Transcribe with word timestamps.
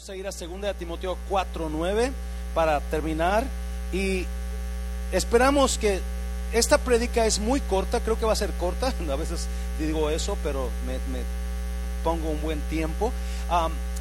Vamos 0.00 0.08
a 0.08 0.16
ir 0.16 0.26
a 0.26 0.30
2 0.30 0.76
Timoteo 0.78 1.18
4:9 1.28 2.10
para 2.54 2.80
terminar 2.80 3.44
y 3.92 4.24
esperamos 5.12 5.76
que 5.76 6.00
esta 6.54 6.78
prédica 6.78 7.26
es 7.26 7.38
muy 7.38 7.60
corta, 7.60 8.00
creo 8.00 8.18
que 8.18 8.24
va 8.24 8.32
a 8.32 8.36
ser 8.36 8.50
corta, 8.52 8.94
a 9.12 9.16
veces 9.16 9.46
digo 9.78 10.08
eso, 10.08 10.38
pero 10.42 10.70
me, 10.86 10.94
pongo 12.02 12.30
un 12.30 12.40
buen 12.40 12.60
tiempo. 12.70 13.12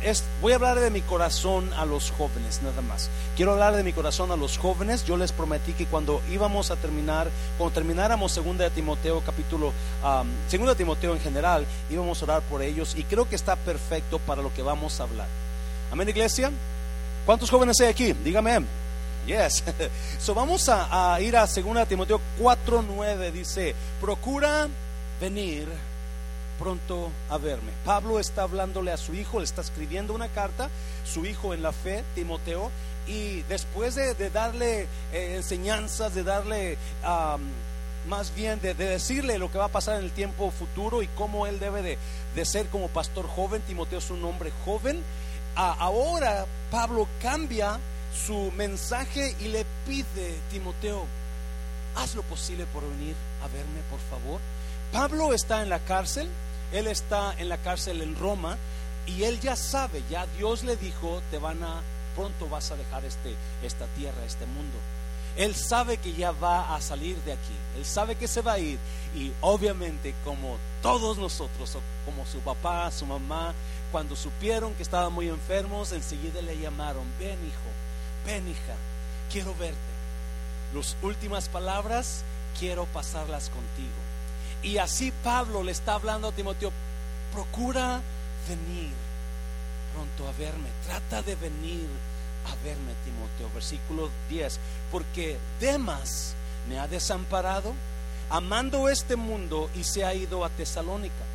es, 0.01 0.23
voy 0.41 0.53
a 0.53 0.55
hablar 0.55 0.79
de 0.79 0.89
mi 0.89 1.01
corazón 1.01 1.69
a 1.73 1.83
los 1.83 2.11
jóvenes, 2.11 2.61
nada 2.61 2.81
más. 2.81 3.09
Quiero 3.35 3.51
hablar 3.51 3.75
de 3.75 3.83
mi 3.83 3.91
corazón 3.91 4.31
a 4.31 4.37
los 4.37 4.57
jóvenes. 4.57 5.03
Yo 5.03 5.17
les 5.17 5.33
prometí 5.33 5.73
que 5.73 5.85
cuando 5.85 6.21
íbamos 6.31 6.71
a 6.71 6.77
terminar, 6.77 7.29
cuando 7.57 7.73
termináramos 7.73 8.31
segunda 8.31 8.63
de 8.63 8.69
Timoteo, 8.69 9.19
capítulo, 9.25 9.73
segunda 10.47 10.75
de 10.75 10.77
Timoteo 10.77 11.13
en 11.13 11.19
general, 11.19 11.65
íbamos 11.89 12.21
a 12.21 12.23
orar 12.23 12.41
por 12.43 12.61
ellos 12.61 12.95
y 12.95 13.03
creo 13.03 13.27
que 13.27 13.35
está 13.35 13.57
perfecto 13.57 14.17
para 14.19 14.41
lo 14.41 14.53
que 14.53 14.61
vamos 14.61 15.01
a 15.01 15.03
hablar. 15.03 15.27
Amén, 15.91 16.07
iglesia. 16.07 16.51
¿Cuántos 17.25 17.49
jóvenes 17.49 17.79
hay 17.81 17.87
aquí? 17.87 18.13
Dígame. 18.13 18.59
Yes. 19.25 19.63
So 20.19 20.35
vamos 20.35 20.69
a, 20.69 21.19
ir 21.19 21.35
a 21.35 21.47
2 21.47 21.87
Timoteo 21.87 22.21
4:9 22.39 23.31
dice, 23.31 23.73
"Procura 23.99 24.67
venir 25.19 25.67
pronto 26.59 27.09
a 27.29 27.39
verme." 27.39 27.71
Pablo 27.85 28.19
está 28.19 28.43
hablándole 28.43 28.91
a 28.91 28.97
su 28.97 29.15
hijo, 29.15 29.39
le 29.39 29.45
está 29.45 29.61
escribiendo 29.61 30.13
una 30.13 30.27
carta, 30.27 30.69
su 31.05 31.25
hijo 31.25 31.55
en 31.55 31.63
la 31.63 31.71
fe, 31.71 32.03
Timoteo, 32.13 32.69
y 33.07 33.41
después 33.43 33.95
de, 33.95 34.13
darle 34.29 34.87
eh, 35.11 35.35
enseñanzas, 35.37 36.13
de 36.13 36.23
darle 36.23 36.77
más 38.07 38.33
bien 38.35 38.61
de, 38.61 38.75
decirle 38.75 39.39
lo 39.39 39.51
que 39.51 39.57
va 39.57 39.65
a 39.65 39.69
pasar 39.69 39.97
en 39.97 40.03
el 40.03 40.11
tiempo 40.11 40.51
futuro 40.51 41.01
y 41.01 41.07
cómo 41.07 41.47
él 41.47 41.59
debe 41.59 41.81
de, 41.81 41.97
de 42.35 42.45
ser 42.45 42.67
como 42.67 42.89
pastor 42.89 43.27
joven, 43.27 43.61
Timoteo 43.63 43.97
es 43.97 44.09
un 44.11 44.23
hombre 44.23 44.51
joven, 44.65 45.03
ahora 45.55 46.45
Pablo 46.71 47.07
cambia 47.21 47.79
su 48.13 48.51
mensaje 48.55 49.35
y 49.39 49.47
le 49.49 49.65
pide, 49.87 50.39
Timoteo, 50.51 51.05
haz 51.95 52.15
lo 52.15 52.23
posible 52.23 52.65
por 52.67 52.83
venir 52.83 53.15
a 53.43 53.47
verme, 53.47 53.81
por 53.89 53.99
favor. 54.09 54.39
Pablo 54.91 55.33
está 55.33 55.61
en 55.61 55.69
la 55.69 55.79
cárcel, 55.79 56.27
él 56.71 56.87
está 56.87 57.33
en 57.37 57.49
la 57.49 57.57
cárcel 57.57 58.01
en 58.01 58.15
Roma 58.15 58.57
y 59.05 59.23
él 59.23 59.39
ya 59.39 59.55
sabe, 59.55 60.03
ya 60.09 60.25
Dios 60.37 60.63
le 60.63 60.75
dijo, 60.75 61.21
te 61.31 61.37
van 61.37 61.63
a, 61.63 61.81
pronto 62.15 62.47
vas 62.49 62.71
a 62.71 62.75
dejar 62.75 63.05
este, 63.05 63.35
esta 63.63 63.85
tierra, 63.97 64.23
este 64.25 64.45
mundo. 64.45 64.77
Él 65.37 65.55
sabe 65.55 65.97
que 65.97 66.13
ya 66.13 66.31
va 66.31 66.75
a 66.75 66.81
salir 66.81 67.15
de 67.23 67.33
aquí, 67.33 67.53
él 67.77 67.85
sabe 67.85 68.15
que 68.15 68.27
se 68.27 68.41
va 68.41 68.53
a 68.53 68.59
ir 68.59 68.77
y 69.15 69.31
obviamente 69.41 70.13
como 70.23 70.57
todos 70.81 71.17
nosotros, 71.17 71.77
como 72.05 72.25
su 72.25 72.39
papá, 72.39 72.91
su 72.91 73.05
mamá, 73.05 73.53
cuando 73.91 74.15
supieron 74.15 74.73
que 74.75 74.83
estaban 74.83 75.13
muy 75.13 75.29
enfermos, 75.29 75.91
enseguida 75.91 76.41
le 76.41 76.57
llamaron, 76.57 77.03
ven 77.19 77.37
hijo, 77.45 77.69
ven 78.25 78.47
hija, 78.47 78.75
quiero 79.31 79.55
verte. 79.55 79.77
Las 80.73 80.95
últimas 81.01 81.49
palabras, 81.49 82.23
quiero 82.59 82.85
pasarlas 82.85 83.49
contigo. 83.49 83.89
Y 84.61 84.77
así 84.77 85.11
Pablo 85.23 85.63
le 85.63 85.71
está 85.71 85.93
hablando 85.93 86.27
a 86.27 86.31
Timoteo, 86.31 86.71
procura 87.33 88.01
venir 88.47 88.91
pronto 89.93 90.27
a 90.27 90.31
verme, 90.33 90.69
trata 90.85 91.21
de 91.21 91.35
venir 91.35 91.87
a 92.45 92.63
verme, 92.63 92.93
Timoteo. 93.05 93.49
Versículo 93.53 94.09
10, 94.29 94.59
porque 94.91 95.37
Demas 95.59 96.35
me 96.67 96.79
ha 96.79 96.87
desamparado, 96.87 97.73
amando 98.29 98.89
este 98.89 99.15
mundo 99.15 99.69
y 99.75 99.83
se 99.83 100.05
ha 100.05 100.13
ido 100.13 100.45
a 100.45 100.49
Tesalónica 100.49 101.28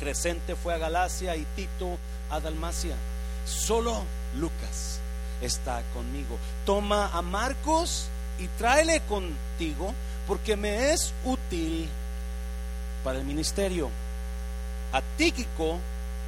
Crescente 0.00 0.56
fue 0.56 0.74
a 0.74 0.78
Galacia 0.78 1.36
y 1.36 1.44
Tito 1.54 1.98
a 2.30 2.40
Dalmacia. 2.40 2.96
Solo 3.44 4.02
Lucas 4.36 4.98
está 5.42 5.82
conmigo. 5.94 6.38
Toma 6.64 7.10
a 7.12 7.20
Marcos 7.20 8.08
y 8.38 8.48
tráele 8.48 9.02
contigo 9.02 9.94
porque 10.26 10.56
me 10.56 10.92
es 10.92 11.12
útil 11.24 11.86
para 13.04 13.18
el 13.18 13.24
ministerio. 13.26 13.90
A 14.92 15.02
Tíquico 15.18 15.78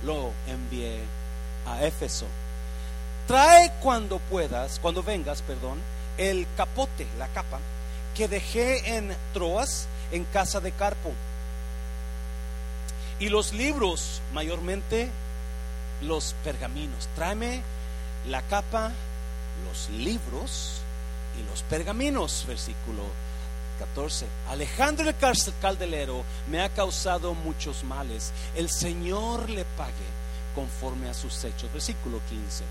lo 0.05 0.33
envié 0.47 1.01
a 1.67 1.83
Éfeso. 1.83 2.27
Trae 3.27 3.73
cuando 3.81 4.19
puedas, 4.19 4.79
cuando 4.81 5.03
vengas, 5.03 5.41
perdón, 5.43 5.79
el 6.19 6.47
capote, 6.57 7.07
la 7.19 7.29
capa, 7.29 7.59
que 8.15 8.29
dejé 8.29 8.97
en 8.97 9.17
Troas 9.33 9.87
en 10.11 10.25
casa 10.25 10.61
de 10.61 10.73
Carpo 10.73 11.13
y 13.23 13.29
los 13.29 13.53
libros, 13.53 14.21
mayormente 14.33 15.09
los 16.01 16.35
pergaminos. 16.43 17.09
Tráeme 17.15 17.63
la 18.27 18.43
capa, 18.43 18.91
los 19.65 19.89
libros 19.91 20.81
y 21.39 21.49
los 21.49 21.63
pergaminos, 21.63 22.45
versículo 22.49 23.05
14. 23.79 24.27
Alejandro 24.49 25.09
el 25.09 25.15
caldelero 25.61 26.25
me 26.51 26.63
ha 26.63 26.71
causado 26.71 27.33
muchos 27.35 27.85
males. 27.85 28.33
El 28.57 28.69
Señor 28.69 29.49
le 29.51 29.65
pague 29.77 29.93
conforme 30.57 31.09
a 31.09 31.15
sus 31.15 31.45
hechos. 31.45 31.73
Versículo 31.73 32.19
15. 32.29 32.65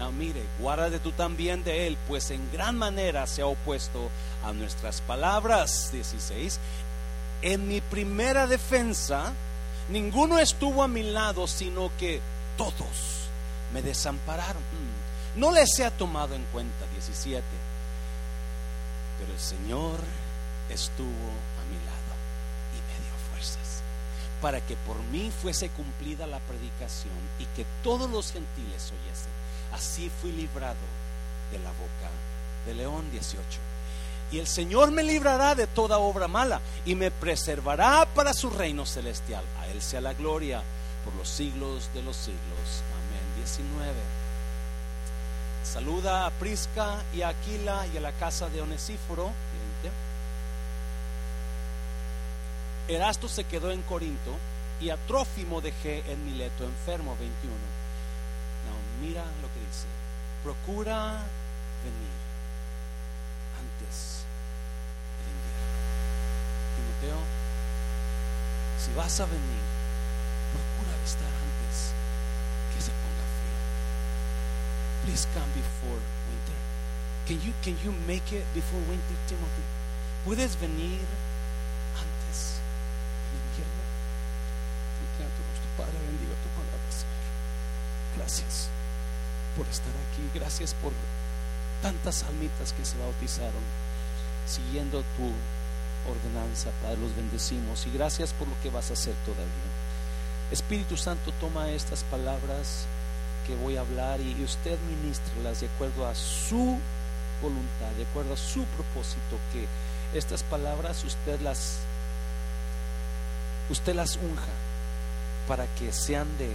No, 0.00 0.10
mire, 0.10 0.42
guárdate 0.58 0.98
tú 0.98 1.12
también 1.12 1.62
de 1.62 1.86
él, 1.86 1.96
pues 2.08 2.32
en 2.32 2.50
gran 2.50 2.76
manera 2.76 3.24
se 3.28 3.42
ha 3.42 3.46
opuesto 3.46 4.10
a 4.44 4.52
nuestras 4.52 5.00
palabras. 5.00 5.92
16. 5.92 6.58
En 7.42 7.68
mi 7.68 7.80
primera 7.80 8.48
defensa, 8.48 9.32
Ninguno 9.88 10.38
estuvo 10.38 10.82
a 10.82 10.88
mi 10.88 11.02
lado, 11.02 11.46
sino 11.46 11.90
que 11.98 12.20
todos 12.56 13.28
me 13.72 13.82
desampararon. 13.82 14.62
Mm. 14.62 15.40
No 15.40 15.52
les 15.52 15.78
ha 15.80 15.90
tomado 15.90 16.34
en 16.34 16.44
cuenta, 16.46 16.86
17. 16.92 17.44
Pero 19.18 19.32
el 19.32 19.38
Señor 19.38 20.00
estuvo 20.70 21.06
a 21.06 21.62
mi 21.70 21.76
lado 21.84 22.14
y 22.74 22.78
me 22.82 23.04
dio 23.04 23.14
fuerzas 23.30 23.82
para 24.40 24.60
que 24.60 24.76
por 24.76 24.98
mí 25.04 25.30
fuese 25.42 25.68
cumplida 25.70 26.26
la 26.26 26.40
predicación 26.40 27.14
y 27.38 27.44
que 27.56 27.64
todos 27.82 28.10
los 28.10 28.32
gentiles 28.32 28.92
oyesen. 28.92 29.32
Así 29.72 30.10
fui 30.20 30.32
librado 30.32 30.76
de 31.52 31.58
la 31.58 31.70
boca 31.70 32.10
de 32.66 32.74
león 32.74 33.10
18 33.12 33.75
y 34.30 34.38
el 34.38 34.46
Señor 34.46 34.90
me 34.90 35.02
librará 35.02 35.54
de 35.54 35.66
toda 35.66 35.98
obra 35.98 36.26
mala 36.26 36.60
y 36.84 36.94
me 36.94 37.10
preservará 37.10 38.06
para 38.14 38.34
su 38.34 38.50
reino 38.50 38.84
celestial. 38.84 39.44
A 39.60 39.68
Él 39.68 39.80
sea 39.80 40.00
la 40.00 40.14
gloria 40.14 40.62
por 41.04 41.14
los 41.14 41.28
siglos 41.28 41.90
de 41.94 42.02
los 42.02 42.16
siglos. 42.16 42.82
Amén. 42.92 43.22
19. 43.36 43.92
Saluda 45.62 46.26
a 46.26 46.30
Prisca 46.30 47.02
y 47.14 47.22
a 47.22 47.28
Aquila 47.28 47.86
y 47.92 47.96
a 47.96 48.00
la 48.00 48.12
casa 48.12 48.48
de 48.48 48.60
Onesíforo. 48.60 49.30
20. 52.88 52.96
Erasto 52.96 53.28
se 53.28 53.44
quedó 53.44 53.70
en 53.70 53.82
Corinto 53.82 54.36
y 54.80 54.90
a 54.90 54.96
Trófimo 54.96 55.60
dejé 55.60 56.02
en 56.10 56.24
Mileto 56.24 56.64
enfermo. 56.64 57.16
21. 57.18 57.54
No, 58.66 59.06
mira 59.06 59.22
lo 59.22 59.48
que 59.52 59.60
dice. 59.66 59.86
Procura 60.42 61.22
venir 61.84 62.25
si 68.78 68.92
vas 68.94 69.20
a 69.20 69.26
venir, 69.26 69.64
procura 70.52 70.94
estar 71.04 71.26
antes 71.26 71.92
que 72.74 72.80
se 72.80 72.90
ponga 72.90 73.24
frío. 73.36 73.58
Please 75.04 75.26
come 75.34 75.50
before 75.54 76.00
winter. 76.28 76.58
Can 77.26 77.40
you, 77.42 77.52
can 77.62 77.76
you 77.84 77.92
make 78.06 78.30
it 78.34 78.44
before 78.54 78.80
winter, 78.88 79.16
Timothy? 79.26 79.64
¿Puedes 80.24 80.58
venir 80.60 81.00
antes 81.94 82.60
del 83.30 83.40
invierno? 83.50 83.86
Padre, 85.76 85.92
bendiga 86.08 86.32
tu 86.40 86.48
palabra, 86.56 86.88
Señor. 86.88 87.26
Gracias 88.16 88.68
por 89.56 89.66
estar 89.68 89.92
aquí. 90.08 90.24
Gracias 90.34 90.74
por 90.74 90.92
tantas 91.82 92.22
almitas 92.24 92.72
que 92.72 92.84
se 92.84 92.96
bautizaron 92.98 93.62
siguiendo 94.46 95.04
tu 95.16 95.32
ordenanza, 96.08 96.70
Padre, 96.82 96.98
los 96.98 97.14
bendecimos 97.14 97.86
y 97.86 97.90
gracias 97.90 98.32
por 98.32 98.48
lo 98.48 98.54
que 98.62 98.70
vas 98.70 98.90
a 98.90 98.94
hacer 98.94 99.14
todavía. 99.24 99.46
Espíritu 100.50 100.96
Santo, 100.96 101.32
toma 101.40 101.70
estas 101.70 102.04
palabras 102.04 102.86
que 103.46 103.56
voy 103.56 103.76
a 103.76 103.80
hablar 103.80 104.20
y 104.20 104.42
usted 104.42 104.78
ministralas 105.02 105.60
de 105.60 105.66
acuerdo 105.66 106.06
a 106.06 106.14
su 106.14 106.78
voluntad, 107.42 107.90
de 107.96 108.04
acuerdo 108.04 108.34
a 108.34 108.36
su 108.36 108.64
propósito, 108.64 109.38
que 109.52 109.66
estas 110.16 110.42
palabras 110.42 111.04
usted 111.04 111.40
las 111.40 111.78
usted 113.68 113.94
las 113.94 114.16
unja 114.16 114.52
para 115.48 115.66
que 115.74 115.92
sean 115.92 116.26
de 116.38 116.50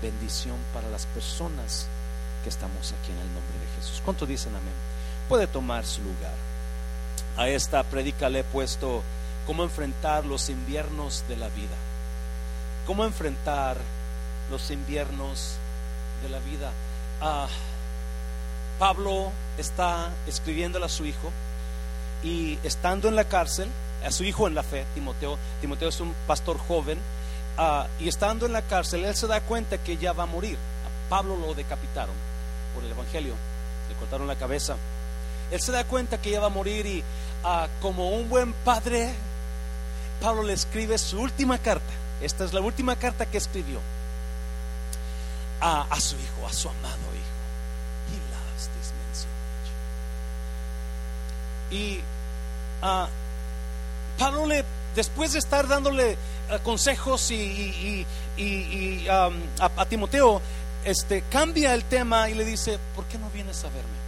bendición 0.00 0.56
para 0.72 0.88
las 0.88 1.06
personas 1.06 1.86
que 2.42 2.48
estamos 2.48 2.92
aquí 2.92 3.10
en 3.10 3.18
el 3.18 3.26
nombre 3.26 3.58
de 3.60 3.80
Jesús. 3.80 4.00
¿Cuánto 4.04 4.26
dicen 4.26 4.54
amén? 4.54 4.74
Puede 5.28 5.46
tomar 5.46 5.84
su 5.86 6.02
lugar 6.02 6.51
a 7.36 7.48
esta 7.48 7.82
predica 7.84 8.28
le 8.28 8.40
he 8.40 8.44
puesto 8.44 9.02
cómo 9.46 9.64
enfrentar 9.64 10.24
los 10.24 10.48
inviernos 10.48 11.24
de 11.28 11.36
la 11.36 11.48
vida. 11.48 11.76
Cómo 12.86 13.04
enfrentar 13.04 13.76
los 14.50 14.70
inviernos 14.70 15.54
de 16.22 16.28
la 16.28 16.38
vida. 16.40 16.70
Ah, 17.20 17.48
Pablo 18.78 19.30
está 19.58 20.10
escribiéndole 20.26 20.86
a 20.86 20.88
su 20.88 21.06
hijo 21.06 21.30
y 22.22 22.58
estando 22.62 23.08
en 23.08 23.16
la 23.16 23.24
cárcel, 23.24 23.68
a 24.04 24.10
su 24.10 24.24
hijo 24.24 24.46
en 24.46 24.54
la 24.54 24.62
fe, 24.62 24.84
Timoteo, 24.94 25.38
Timoteo 25.60 25.88
es 25.88 26.00
un 26.00 26.14
pastor 26.26 26.58
joven, 26.58 26.98
ah, 27.58 27.86
y 28.00 28.08
estando 28.08 28.46
en 28.46 28.52
la 28.52 28.62
cárcel, 28.62 29.04
él 29.04 29.14
se 29.14 29.26
da 29.26 29.40
cuenta 29.40 29.78
que 29.78 29.96
ya 29.96 30.12
va 30.12 30.24
a 30.24 30.26
morir. 30.26 30.56
A 30.56 31.10
Pablo 31.10 31.36
lo 31.36 31.54
decapitaron 31.54 32.14
por 32.74 32.84
el 32.84 32.90
Evangelio, 32.90 33.34
le 33.88 33.94
cortaron 33.96 34.26
la 34.26 34.36
cabeza. 34.36 34.76
Él 35.50 35.60
se 35.60 35.72
da 35.72 35.84
cuenta 35.84 36.20
que 36.20 36.30
ya 36.30 36.40
va 36.40 36.46
a 36.46 36.50
morir 36.50 36.86
y 36.86 37.04
ah, 37.44 37.68
como 37.80 38.10
un 38.10 38.28
buen 38.28 38.52
padre, 38.52 39.12
Pablo 40.20 40.42
le 40.42 40.52
escribe 40.52 40.98
su 40.98 41.20
última 41.20 41.58
carta. 41.58 41.92
Esta 42.20 42.44
es 42.44 42.52
la 42.52 42.60
última 42.60 42.96
carta 42.96 43.26
que 43.26 43.38
escribió 43.38 43.80
a, 45.60 46.00
su 46.00 46.16
hijo, 46.16 46.46
a 46.48 46.52
su 46.52 46.68
amado 46.68 46.98
hijo. 47.14 47.32
Y 51.72 52.00
uh, 52.82 53.06
Pablo 54.18 54.46
le, 54.46 54.62
después 54.94 55.32
de 55.32 55.38
estar 55.38 55.66
dándole 55.66 56.18
uh, 56.50 56.62
consejos 56.62 57.30
y, 57.30 58.06
a, 59.08 59.30
a, 59.58 59.86
Timoteo, 59.86 60.42
este, 60.84 61.22
cambia 61.30 61.74
el 61.74 61.84
tema 61.84 62.28
y 62.28 62.34
le 62.34 62.44
dice, 62.44 62.78
¿por 62.94 63.06
qué 63.06 63.16
no 63.18 63.30
vienes 63.30 63.64
a 63.64 63.68
verme? 63.68 64.02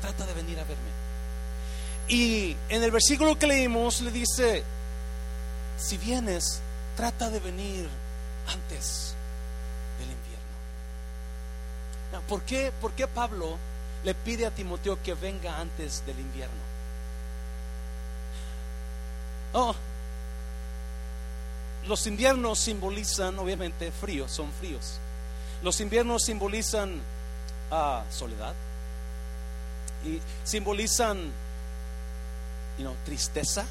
Trata 0.00 0.26
de 0.26 0.34
venir 0.34 0.60
a 0.60 0.64
verme. 0.64 0.97
Y 2.08 2.56
en 2.70 2.82
el 2.82 2.90
versículo 2.90 3.38
que 3.38 3.46
leímos 3.46 4.00
le 4.00 4.10
dice, 4.10 4.64
si 5.78 5.98
vienes, 5.98 6.60
trata 6.96 7.28
de 7.30 7.38
venir 7.38 7.88
antes 8.46 9.14
del 9.98 10.10
invierno. 10.10 10.28
¿Por 12.28 12.42
qué, 12.42 12.72
¿Por 12.80 12.92
qué 12.92 13.06
Pablo 13.06 13.58
le 14.04 14.14
pide 14.14 14.46
a 14.46 14.50
Timoteo 14.50 15.02
que 15.02 15.14
venga 15.14 15.60
antes 15.60 16.04
del 16.06 16.18
invierno? 16.18 16.56
Oh, 19.52 19.74
los 21.86 22.06
inviernos 22.06 22.58
simbolizan, 22.58 23.38
obviamente, 23.38 23.90
frío, 23.92 24.28
son 24.28 24.52
fríos. 24.52 24.98
Los 25.62 25.80
inviernos 25.80 26.22
simbolizan 26.22 27.00
uh, 27.70 28.12
soledad 28.12 28.54
y 30.04 30.20
simbolizan 30.44 31.32
you 32.78 32.84
know, 32.84 32.94
tristeza. 33.04 33.66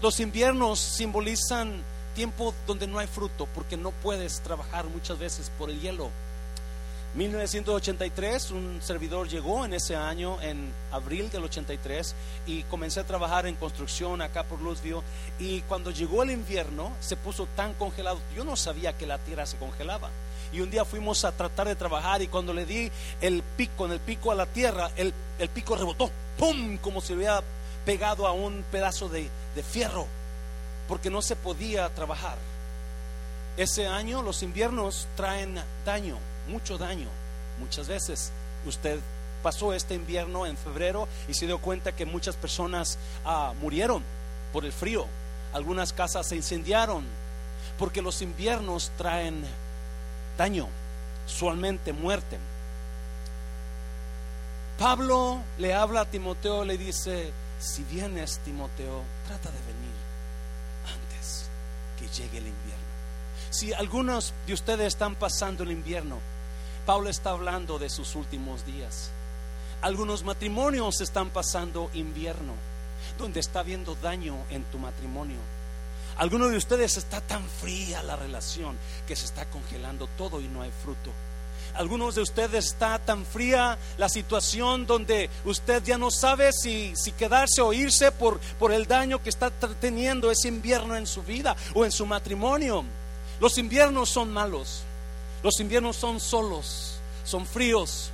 los 0.00 0.20
inviernos 0.20 0.78
simbolizan 0.78 1.82
tiempo 2.14 2.54
donde 2.66 2.86
no 2.86 2.98
hay 2.98 3.06
fruto 3.06 3.46
porque 3.54 3.76
no 3.76 3.90
puedes 3.90 4.40
trabajar 4.40 4.84
muchas 4.86 5.18
veces 5.18 5.50
por 5.58 5.70
el 5.70 5.80
hielo. 5.80 6.10
1983, 7.14 8.52
un 8.52 8.80
servidor 8.80 9.28
llegó 9.28 9.64
en 9.64 9.74
ese 9.74 9.96
año, 9.96 10.40
en 10.42 10.72
abril 10.92 11.28
del 11.30 11.42
83, 11.42 12.14
y 12.46 12.62
comencé 12.64 13.00
a 13.00 13.06
trabajar 13.06 13.46
en 13.46 13.56
construcción 13.56 14.22
acá 14.22 14.44
por 14.44 14.60
Louisville. 14.60 15.02
Y 15.40 15.62
cuando 15.62 15.90
llegó 15.90 16.22
el 16.22 16.30
invierno, 16.30 16.92
se 17.00 17.16
puso 17.16 17.48
tan 17.56 17.74
congelado. 17.74 18.20
Yo 18.36 18.44
no 18.44 18.54
sabía 18.54 18.96
que 18.96 19.06
la 19.06 19.18
tierra 19.18 19.44
se 19.44 19.56
congelaba. 19.56 20.08
Y 20.52 20.60
un 20.60 20.70
día 20.70 20.84
fuimos 20.84 21.24
a 21.24 21.32
tratar 21.32 21.68
de 21.68 21.76
trabajar, 21.76 22.22
y 22.22 22.28
cuando 22.28 22.52
le 22.52 22.66
di 22.66 22.90
el 23.20 23.42
pico, 23.42 23.86
en 23.86 23.92
el 23.92 24.00
pico 24.00 24.32
a 24.32 24.34
la 24.34 24.46
tierra, 24.46 24.90
el, 24.96 25.12
pico 25.54 25.76
rebotó, 25.76 26.10
¡pum! 26.38 26.78
Como 26.78 27.00
si 27.00 27.14
hubiera 27.14 27.42
pegado 27.84 28.26
a 28.26 28.32
un 28.32 28.64
pedazo 28.70 29.08
de, 29.08 29.28
de 29.54 29.62
fierro, 29.62 30.06
porque 30.88 31.10
no 31.10 31.22
se 31.22 31.36
podía 31.36 31.88
trabajar. 31.90 32.36
Ese 33.56 33.86
año 33.86 34.22
los 34.22 34.42
inviernos 34.42 35.06
traen 35.16 35.60
daño 35.84 36.18
mucho 36.50 36.76
daño. 36.76 37.08
Muchas 37.58 37.88
veces 37.88 38.32
usted 38.66 38.98
pasó 39.42 39.72
este 39.72 39.94
invierno 39.94 40.46
en 40.46 40.56
febrero 40.56 41.08
y 41.28 41.34
se 41.34 41.46
dio 41.46 41.58
cuenta 41.58 41.92
que 41.92 42.04
muchas 42.04 42.36
personas 42.36 42.98
ah, 43.24 43.54
murieron 43.60 44.02
por 44.52 44.64
el 44.64 44.72
frío. 44.72 45.06
Algunas 45.52 45.92
casas 45.92 46.26
se 46.26 46.36
incendiaron 46.36 47.04
porque 47.78 48.02
los 48.02 48.20
inviernos 48.20 48.90
traen 48.98 49.44
daño, 50.40 50.68
usualmente 51.26 51.92
muerte. 51.92 52.38
Pablo 54.78 55.42
le 55.58 55.74
habla 55.74 56.00
a 56.00 56.04
Timoteo, 56.06 56.64
le 56.64 56.78
dice, 56.78 57.30
si 57.58 57.84
vienes 57.84 58.38
Timoteo, 58.38 59.02
trata 59.26 59.50
de 59.50 59.58
venir 59.58 59.96
antes 60.86 61.44
que 61.98 62.08
llegue 62.08 62.38
el 62.38 62.46
invierno. 62.46 62.90
Si 63.50 63.74
algunos 63.74 64.32
de 64.46 64.54
ustedes 64.54 64.86
están 64.86 65.14
pasando 65.14 65.62
el 65.62 65.72
invierno, 65.72 66.16
Pablo 66.86 67.10
está 67.10 67.32
hablando 67.32 67.78
de 67.78 67.90
sus 67.90 68.14
últimos 68.14 68.64
días. 68.64 69.10
Algunos 69.82 70.24
matrimonios 70.24 71.02
están 71.02 71.28
pasando 71.28 71.90
invierno, 71.92 72.54
donde 73.18 73.40
está 73.40 73.60
habiendo 73.60 73.94
daño 73.96 74.36
en 74.48 74.64
tu 74.64 74.78
matrimonio. 74.78 75.59
Algunos 76.16 76.50
de 76.50 76.56
ustedes 76.56 76.96
está 76.96 77.20
tan 77.20 77.42
fría 77.48 78.02
la 78.02 78.16
relación 78.16 78.76
que 79.06 79.16
se 79.16 79.24
está 79.24 79.46
congelando 79.46 80.08
todo 80.18 80.40
y 80.40 80.48
no 80.48 80.62
hay 80.62 80.70
fruto. 80.82 81.10
Algunos 81.74 82.16
de 82.16 82.22
ustedes 82.22 82.66
está 82.66 82.98
tan 82.98 83.24
fría 83.24 83.78
la 83.96 84.08
situación 84.08 84.86
donde 84.86 85.30
usted 85.44 85.82
ya 85.84 85.98
no 85.98 86.10
sabe 86.10 86.52
si, 86.52 86.94
si 86.96 87.12
quedarse 87.12 87.62
o 87.62 87.72
irse 87.72 88.10
por, 88.10 88.40
por 88.58 88.72
el 88.72 88.86
daño 88.86 89.22
que 89.22 89.30
está 89.30 89.50
teniendo 89.50 90.30
ese 90.30 90.48
invierno 90.48 90.96
en 90.96 91.06
su 91.06 91.22
vida 91.22 91.56
o 91.74 91.84
en 91.84 91.92
su 91.92 92.06
matrimonio. 92.06 92.84
Los 93.40 93.56
inviernos 93.56 94.10
son 94.10 94.32
malos. 94.32 94.82
Los 95.42 95.58
inviernos 95.60 95.96
son 95.96 96.20
solos, 96.20 96.96
son 97.24 97.46
fríos. 97.46 98.10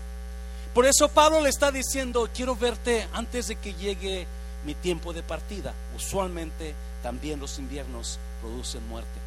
Por 0.73 0.87
eso 0.87 1.09
Pablo 1.09 1.41
le 1.41 1.49
está 1.49 1.73
diciendo, 1.73 2.29
quiero 2.33 2.55
verte 2.55 3.09
antes 3.13 3.49
de 3.49 3.57
que 3.57 3.75
llegue 3.75 4.27
mi 4.65 4.75
tiempo 4.75 5.13
de 5.13 5.23
partida. 5.23 5.75
Usualmente 5.97 6.75
también 7.03 7.41
los 7.41 7.59
inviernos 7.59 8.19
producen 8.41 8.87
muerte. 8.89 9.27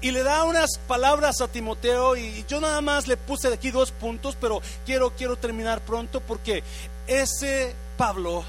Y 0.00 0.10
le 0.10 0.24
da 0.24 0.44
unas 0.44 0.78
palabras 0.88 1.40
a 1.40 1.48
Timoteo 1.48 2.16
y 2.16 2.44
yo 2.48 2.60
nada 2.60 2.80
más 2.80 3.06
le 3.06 3.16
puse 3.16 3.52
aquí 3.52 3.70
dos 3.70 3.92
puntos, 3.92 4.36
pero 4.40 4.60
quiero, 4.84 5.10
quiero 5.10 5.36
terminar 5.36 5.80
pronto 5.80 6.20
porque 6.20 6.64
ese 7.06 7.74
Pablo, 7.96 8.42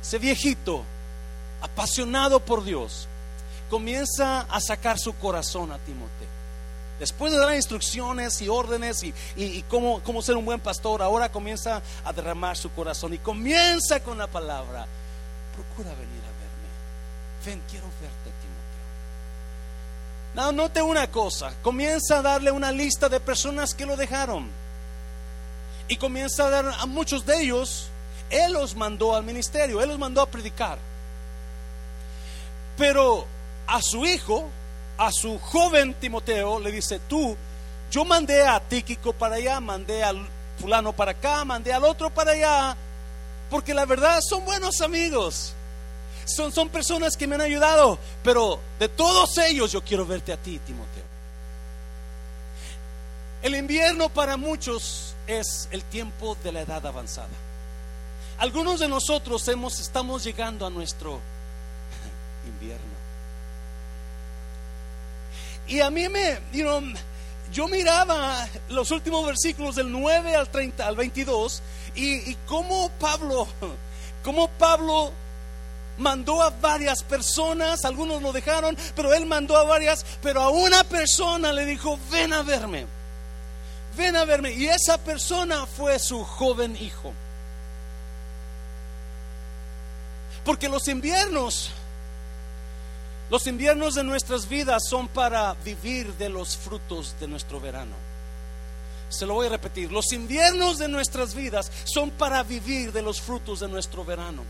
ese 0.00 0.18
viejito, 0.18 0.84
apasionado 1.60 2.38
por 2.38 2.62
Dios, 2.62 3.08
comienza 3.68 4.42
a 4.42 4.60
sacar 4.60 4.98
su 4.98 5.14
corazón 5.16 5.72
a 5.72 5.78
Timoteo. 5.78 6.36
Después 7.00 7.32
de 7.32 7.38
dar 7.38 7.54
instrucciones 7.54 8.40
y 8.40 8.48
órdenes 8.48 9.02
y, 9.02 9.62
cómo, 9.68 10.00
cómo, 10.02 10.22
ser 10.22 10.36
un 10.36 10.46
buen 10.46 10.60
pastor, 10.60 11.02
ahora 11.02 11.30
comienza 11.30 11.82
a 12.04 12.12
derramar 12.12 12.56
su 12.56 12.70
corazón 12.70 13.12
y 13.12 13.18
comienza 13.18 14.00
con 14.00 14.16
la 14.16 14.26
palabra. 14.28 14.86
Procura 15.54 15.90
venir. 15.90 16.15
Ven, 17.46 17.62
quiero 17.70 17.86
verte, 18.00 18.32
Timoteo. 18.42 18.84
No, 20.34 20.50
note 20.50 20.82
una 20.82 21.08
cosa. 21.10 21.54
Comienza 21.62 22.18
a 22.18 22.22
darle 22.22 22.50
una 22.50 22.72
lista 22.72 23.08
de 23.08 23.20
personas 23.20 23.72
que 23.72 23.86
lo 23.86 23.96
dejaron. 23.96 24.50
Y 25.86 25.96
comienza 25.96 26.46
a 26.46 26.50
dar 26.50 26.66
a 26.76 26.86
muchos 26.86 27.24
de 27.24 27.40
ellos. 27.40 27.86
Él 28.30 28.52
los 28.52 28.74
mandó 28.74 29.14
al 29.14 29.22
ministerio, 29.22 29.80
él 29.80 29.90
los 29.90 29.98
mandó 29.98 30.20
a 30.20 30.26
predicar. 30.26 30.78
Pero 32.76 33.24
a 33.68 33.80
su 33.80 34.04
hijo, 34.04 34.50
a 34.98 35.12
su 35.12 35.38
joven 35.38 35.94
Timoteo, 35.94 36.58
le 36.58 36.72
dice, 36.72 36.98
tú, 36.98 37.36
yo 37.92 38.04
mandé 38.04 38.42
a 38.42 38.58
Tíquico 38.58 39.12
para 39.12 39.36
allá, 39.36 39.60
mandé 39.60 40.02
al 40.02 40.26
fulano 40.58 40.92
para 40.92 41.12
acá, 41.12 41.44
mandé 41.44 41.72
al 41.72 41.84
otro 41.84 42.10
para 42.10 42.32
allá, 42.32 42.76
porque 43.48 43.72
la 43.72 43.84
verdad 43.84 44.18
son 44.28 44.44
buenos 44.44 44.80
amigos. 44.80 45.54
Son, 46.26 46.52
son 46.52 46.68
personas 46.68 47.16
que 47.16 47.26
me 47.26 47.36
han 47.36 47.40
ayudado, 47.40 47.98
pero 48.22 48.60
de 48.78 48.88
todos 48.88 49.38
ellos 49.38 49.72
yo 49.72 49.82
quiero 49.82 50.04
verte 50.04 50.32
a 50.32 50.36
ti, 50.36 50.58
Timoteo. 50.58 51.04
El 53.42 53.54
invierno 53.54 54.08
para 54.08 54.36
muchos 54.36 55.14
es 55.26 55.68
el 55.70 55.84
tiempo 55.84 56.36
de 56.42 56.50
la 56.50 56.62
edad 56.62 56.84
avanzada. 56.84 57.28
Algunos 58.38 58.80
de 58.80 58.88
nosotros 58.88 59.46
hemos, 59.48 59.78
estamos 59.78 60.24
llegando 60.24 60.66
a 60.66 60.70
nuestro 60.70 61.20
invierno. 62.46 62.96
Y 65.68 65.80
a 65.80 65.90
mí 65.90 66.08
me, 66.08 66.38
yo 67.52 67.68
miraba 67.68 68.48
los 68.68 68.90
últimos 68.90 69.24
versículos 69.26 69.76
del 69.76 69.90
9 69.90 70.34
al 70.34 70.48
30, 70.48 70.86
al 70.86 70.96
22, 70.96 71.62
y, 71.94 72.30
y 72.30 72.36
cómo 72.46 72.90
Pablo, 72.98 73.46
cómo 74.22 74.48
Pablo 74.48 75.12
mandó 75.98 76.42
a 76.42 76.50
varias 76.50 77.02
personas, 77.02 77.84
algunos 77.84 78.22
lo 78.22 78.32
dejaron, 78.32 78.76
pero 78.94 79.12
él 79.14 79.26
mandó 79.26 79.56
a 79.56 79.64
varias, 79.64 80.04
pero 80.22 80.42
a 80.42 80.50
una 80.50 80.84
persona 80.84 81.52
le 81.52 81.64
dijo, 81.64 81.98
ven 82.10 82.32
a 82.32 82.42
verme, 82.42 82.86
ven 83.96 84.16
a 84.16 84.24
verme. 84.24 84.52
Y 84.52 84.66
esa 84.66 84.98
persona 84.98 85.66
fue 85.66 85.98
su 85.98 86.24
joven 86.24 86.76
hijo. 86.76 87.12
Porque 90.44 90.68
los 90.68 90.86
inviernos 90.88 91.70
Los 93.28 93.48
inviernos 93.48 93.96
de 93.96 94.04
nuestras 94.04 94.48
vidas 94.48 94.84
son 94.88 95.08
para 95.08 95.52
vivir 95.64 96.14
de 96.14 96.28
los 96.28 96.56
frutos 96.56 97.16
de 97.18 97.26
nuestro 97.26 97.60
verano. 97.60 97.96
Se 99.08 99.26
lo 99.26 99.34
voy 99.34 99.48
a 99.48 99.50
repetir. 99.50 99.90
Los 99.90 100.12
inviernos 100.12 100.78
de 100.78 100.86
nuestras 100.86 101.34
vidas 101.34 101.72
son 101.84 102.12
para 102.12 102.44
vivir 102.44 102.92
de 102.92 103.02
los 103.02 103.20
frutos 103.20 103.58
de 103.58 103.66
nuestro 103.66 104.04
verano. 104.04 104.44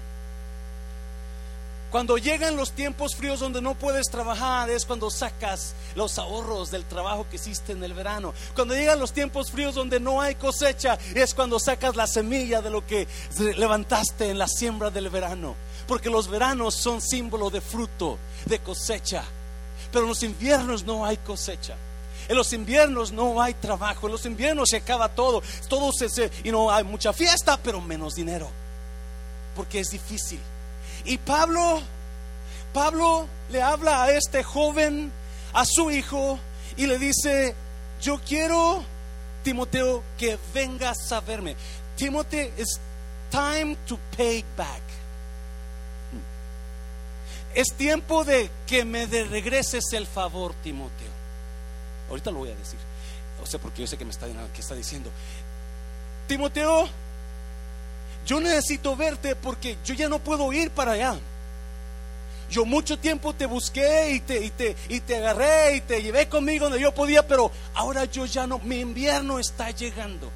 Cuando 1.90 2.18
llegan 2.18 2.56
los 2.56 2.72
tiempos 2.72 3.14
fríos 3.14 3.40
donde 3.40 3.62
no 3.62 3.74
puedes 3.74 4.10
trabajar 4.10 4.68
es 4.70 4.84
cuando 4.84 5.08
sacas 5.08 5.74
los 5.94 6.18
ahorros 6.18 6.70
del 6.70 6.84
trabajo 6.84 7.26
que 7.30 7.36
hiciste 7.36 7.72
en 7.72 7.82
el 7.84 7.94
verano. 7.94 8.34
Cuando 8.54 8.74
llegan 8.74 8.98
los 8.98 9.12
tiempos 9.12 9.52
fríos 9.52 9.74
donde 9.74 10.00
no 10.00 10.20
hay 10.20 10.34
cosecha 10.34 10.98
es 11.14 11.32
cuando 11.32 11.60
sacas 11.60 11.94
la 11.94 12.06
semilla 12.06 12.60
de 12.60 12.70
lo 12.70 12.84
que 12.86 13.06
levantaste 13.56 14.28
en 14.28 14.38
la 14.38 14.48
siembra 14.48 14.90
del 14.90 15.10
verano. 15.10 15.54
Porque 15.86 16.10
los 16.10 16.28
veranos 16.28 16.74
son 16.74 17.00
símbolo 17.00 17.50
de 17.50 17.60
fruto, 17.60 18.18
de 18.46 18.58
cosecha. 18.58 19.22
Pero 19.92 20.04
en 20.04 20.08
los 20.08 20.22
inviernos 20.24 20.84
no 20.84 21.06
hay 21.06 21.16
cosecha. 21.18 21.76
En 22.28 22.36
los 22.36 22.52
inviernos 22.52 23.12
no 23.12 23.40
hay 23.40 23.54
trabajo. 23.54 24.08
En 24.08 24.12
los 24.12 24.26
inviernos 24.26 24.70
se 24.70 24.78
acaba 24.78 25.08
todo. 25.08 25.40
Todo 25.68 25.92
se, 25.92 26.30
y 26.42 26.50
no 26.50 26.72
hay 26.72 26.82
mucha 26.82 27.12
fiesta, 27.12 27.56
pero 27.62 27.80
menos 27.80 28.16
dinero. 28.16 28.50
Porque 29.54 29.78
es 29.78 29.90
difícil. 29.90 30.40
Y 31.06 31.18
Pablo, 31.18 31.80
Pablo 32.72 33.28
le 33.50 33.62
habla 33.62 34.04
a 34.04 34.10
este 34.10 34.42
joven, 34.42 35.12
a 35.52 35.64
su 35.64 35.90
hijo, 35.90 36.38
y 36.76 36.86
le 36.86 36.98
dice, 36.98 37.54
yo 38.02 38.20
quiero, 38.26 38.84
Timoteo, 39.42 40.02
que 40.18 40.38
vengas 40.52 41.12
a 41.12 41.20
verme. 41.20 41.56
Timoteo, 41.96 42.50
it's 42.58 42.80
time 43.30 43.76
to 43.86 43.98
pay 44.16 44.44
back. 44.56 44.82
Es 47.54 47.68
tiempo 47.78 48.24
de 48.24 48.50
que 48.66 48.84
me 48.84 49.06
regreses 49.06 49.84
el 49.92 50.06
favor, 50.06 50.52
Timoteo. 50.62 51.08
Ahorita 52.10 52.30
lo 52.30 52.40
voy 52.40 52.50
a 52.50 52.54
decir. 52.54 52.78
O 53.42 53.46
sea, 53.46 53.60
porque 53.60 53.82
yo 53.82 53.86
sé 53.86 53.96
que 53.96 54.04
me 54.04 54.10
está, 54.10 54.26
que 54.52 54.60
está 54.60 54.74
diciendo. 54.74 55.10
Timoteo, 56.28 56.88
yo 58.26 58.40
necesito 58.40 58.96
verte 58.96 59.36
porque 59.36 59.76
yo 59.84 59.94
ya 59.94 60.08
no 60.08 60.18
puedo 60.18 60.52
ir 60.52 60.70
para 60.70 60.92
allá. 60.92 61.16
Yo 62.50 62.64
mucho 62.64 62.98
tiempo 62.98 63.32
te 63.32 63.46
busqué 63.46 64.12
y 64.12 64.20
te, 64.20 64.44
y 64.44 64.50
te, 64.50 64.76
y 64.88 65.00
te 65.00 65.16
agarré 65.16 65.76
y 65.76 65.80
te 65.80 66.02
llevé 66.02 66.28
conmigo 66.28 66.66
donde 66.66 66.80
yo 66.80 66.94
podía, 66.94 67.26
pero 67.26 67.50
ahora 67.74 68.04
yo 68.04 68.26
ya 68.26 68.46
no, 68.46 68.58
mi 68.60 68.80
invierno 68.80 69.38
está 69.38 69.70
llegando 69.70 70.30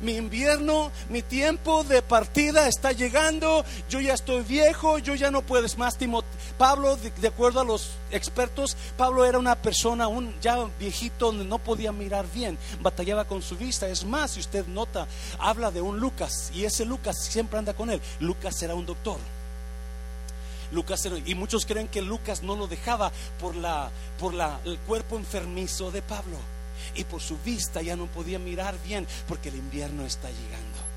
mi 0.00 0.16
invierno, 0.16 0.90
mi 1.08 1.22
tiempo 1.22 1.84
de 1.84 2.02
partida 2.02 2.68
está 2.68 2.92
llegando, 2.92 3.64
yo 3.88 4.00
ya 4.00 4.14
estoy 4.14 4.42
viejo, 4.42 4.98
yo 4.98 5.14
ya 5.14 5.30
no 5.30 5.42
puedes 5.42 5.76
más. 5.78 5.98
Pablo, 6.56 6.96
de, 6.96 7.28
acuerdo 7.28 7.60
a 7.60 7.64
los 7.64 7.90
expertos, 8.10 8.76
Pablo 8.96 9.24
era 9.24 9.38
una 9.38 9.56
persona 9.56 10.08
un 10.08 10.34
ya 10.40 10.64
viejito 10.78 11.26
donde 11.26 11.44
no 11.44 11.58
podía 11.58 11.92
mirar 11.92 12.26
bien, 12.32 12.58
batallaba 12.80 13.26
con 13.26 13.42
su 13.42 13.56
vista. 13.56 13.88
Es 13.88 14.04
más, 14.04 14.32
si 14.32 14.40
usted 14.40 14.66
nota, 14.66 15.06
habla 15.38 15.70
de 15.70 15.80
un 15.80 16.00
Lucas 16.00 16.50
y 16.54 16.64
ese 16.64 16.84
Lucas 16.84 17.16
siempre 17.22 17.58
anda 17.58 17.74
con 17.74 17.90
él. 17.90 18.00
Lucas 18.20 18.62
era 18.62 18.74
un 18.74 18.86
doctor. 18.86 19.18
Lucas 20.72 21.06
y 21.26 21.34
muchos 21.34 21.66
creen 21.66 21.88
que 21.88 22.00
Lucas 22.00 22.42
no 22.42 22.54
lo 22.54 22.68
dejaba 22.68 23.10
por 23.40 23.56
la 23.56 23.90
por 24.20 24.34
la, 24.34 24.60
el 24.64 24.78
cuerpo 24.78 25.16
enfermizo 25.16 25.90
de 25.90 26.00
Pablo 26.00 26.36
y 26.94 27.04
por 27.04 27.20
su 27.20 27.38
vista 27.38 27.82
ya 27.82 27.96
no 27.96 28.06
podía 28.06 28.38
mirar 28.38 28.76
bien 28.82 29.06
porque 29.28 29.48
el 29.48 29.56
invierno 29.56 30.04
está 30.04 30.28
llegando. 30.28 30.90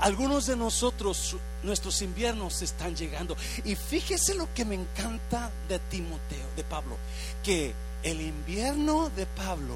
Algunos 0.00 0.46
de 0.46 0.56
nosotros, 0.56 1.36
nuestros 1.62 2.02
inviernos 2.02 2.60
están 2.62 2.94
llegando. 2.94 3.36
Y 3.64 3.76
fíjese 3.76 4.34
lo 4.34 4.52
que 4.52 4.64
me 4.64 4.74
encanta 4.74 5.50
de 5.68 5.78
Timoteo, 5.78 6.46
de 6.54 6.64
Pablo, 6.64 6.96
que 7.42 7.72
el 8.02 8.20
invierno 8.20 9.10
de 9.10 9.26
Pablo 9.26 9.74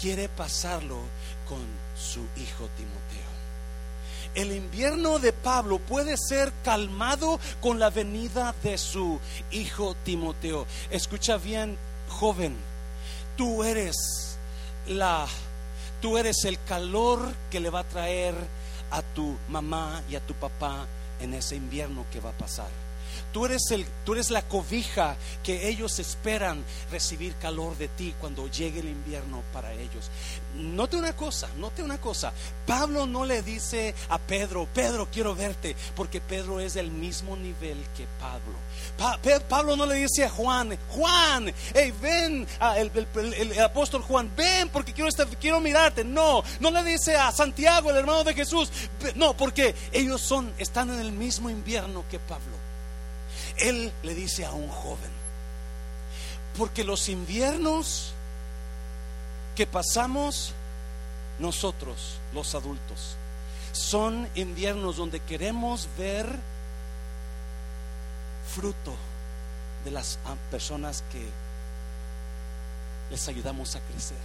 quiere 0.00 0.28
pasarlo 0.28 1.00
con 1.48 1.64
su 1.96 2.20
hijo 2.40 2.68
Timoteo. 2.76 3.26
El 4.34 4.52
invierno 4.52 5.18
de 5.18 5.32
Pablo 5.32 5.78
puede 5.78 6.16
ser 6.18 6.52
calmado 6.62 7.40
con 7.62 7.78
la 7.78 7.88
venida 7.88 8.54
de 8.62 8.76
su 8.76 9.18
hijo 9.50 9.96
Timoteo. 10.04 10.66
Escucha 10.90 11.38
bien, 11.38 11.78
joven, 12.08 12.54
tú 13.38 13.64
eres 13.64 14.25
la, 14.88 15.26
tú 16.00 16.18
eres 16.18 16.44
el 16.44 16.62
calor 16.64 17.20
que 17.50 17.60
le 17.60 17.70
va 17.70 17.80
a 17.80 17.84
traer 17.84 18.34
a 18.90 19.02
tu 19.02 19.36
mamá 19.48 20.02
y 20.08 20.16
a 20.16 20.20
tu 20.20 20.34
papá 20.34 20.86
en 21.20 21.34
ese 21.34 21.56
invierno 21.56 22.04
que 22.12 22.20
va 22.20 22.30
a 22.30 22.38
pasar. 22.38 22.85
Tú 23.32 23.44
eres, 23.44 23.70
el, 23.70 23.86
tú 24.04 24.14
eres 24.14 24.30
la 24.30 24.42
cobija 24.42 25.16
que 25.42 25.68
ellos 25.68 25.98
esperan 25.98 26.64
recibir 26.90 27.34
calor 27.36 27.76
de 27.76 27.88
ti 27.88 28.14
cuando 28.18 28.48
llegue 28.48 28.80
el 28.80 28.88
invierno 28.88 29.42
para 29.52 29.72
ellos. 29.72 30.10
Note 30.54 30.96
una 30.96 31.14
cosa, 31.14 31.48
note 31.58 31.82
una 31.82 32.00
cosa. 32.00 32.32
Pablo 32.66 33.06
no 33.06 33.24
le 33.24 33.42
dice 33.42 33.94
a 34.08 34.18
Pedro, 34.18 34.66
Pedro, 34.72 35.08
quiero 35.12 35.34
verte, 35.34 35.76
porque 35.94 36.20
Pedro 36.20 36.60
es 36.60 36.74
del 36.74 36.90
mismo 36.90 37.36
nivel 37.36 37.76
que 37.96 38.06
Pablo. 38.18 38.54
Pablo 39.48 39.76
no 39.76 39.86
le 39.86 39.96
dice 39.96 40.24
a 40.24 40.30
Juan, 40.30 40.76
Juan, 40.90 41.52
hey, 41.74 41.92
ven, 42.00 42.46
el, 42.76 43.60
apóstol 43.60 44.02
Juan, 44.02 44.30
ven 44.34 44.68
porque 44.70 44.92
quiero, 44.92 45.08
estar, 45.08 45.26
quiero 45.38 45.60
mirarte. 45.60 46.04
No, 46.04 46.42
no 46.60 46.70
le 46.70 46.82
dice 46.84 47.16
a 47.16 47.30
Santiago, 47.32 47.90
el 47.90 47.96
hermano 47.96 48.24
de 48.24 48.34
Jesús, 48.34 48.70
no, 49.14 49.36
porque 49.36 49.74
ellos 49.92 50.20
son, 50.20 50.52
están 50.58 50.90
en 50.90 51.00
el 51.00 51.12
mismo 51.12 51.50
invierno 51.50 52.04
que 52.10 52.18
Pablo. 52.18 52.65
Él 53.58 53.92
le 54.02 54.14
dice 54.14 54.44
a 54.44 54.52
un 54.52 54.68
joven, 54.68 55.10
porque 56.56 56.84
los 56.84 57.08
inviernos 57.08 58.12
que 59.54 59.66
pasamos 59.66 60.52
nosotros, 61.38 62.18
los 62.34 62.54
adultos, 62.54 63.16
son 63.72 64.28
inviernos 64.34 64.96
donde 64.96 65.20
queremos 65.20 65.88
ver 65.98 66.26
fruto 68.54 68.94
de 69.84 69.90
las 69.90 70.18
personas 70.50 71.02
que 71.12 71.26
les 73.10 73.28
ayudamos 73.28 73.76
a 73.76 73.80
crecer, 73.80 74.16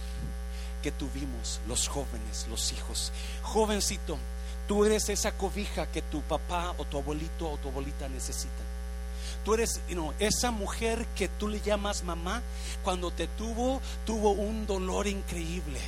que 0.82 0.90
tuvimos, 0.90 1.60
los 1.68 1.88
jóvenes, 1.88 2.46
los 2.48 2.72
hijos. 2.72 3.12
Jovencito, 3.42 4.18
tú 4.66 4.84
eres 4.84 5.08
esa 5.08 5.32
cobija 5.32 5.86
que 5.86 6.02
tu 6.02 6.22
papá 6.22 6.74
o 6.78 6.84
tu 6.84 6.98
abuelito 6.98 7.50
o 7.50 7.58
tu 7.58 7.68
abuelita 7.68 8.08
necesitan. 8.08 8.71
Tú 9.44 9.54
eres 9.54 9.80
esa 10.18 10.50
mujer 10.50 11.06
que 11.16 11.28
tú 11.28 11.48
le 11.48 11.60
llamas 11.60 12.04
mamá, 12.04 12.42
cuando 12.84 13.10
te 13.10 13.26
tuvo, 13.26 13.80
tuvo 14.06 14.30
un 14.30 14.66
dolor 14.66 15.06
increíble. 15.06 15.80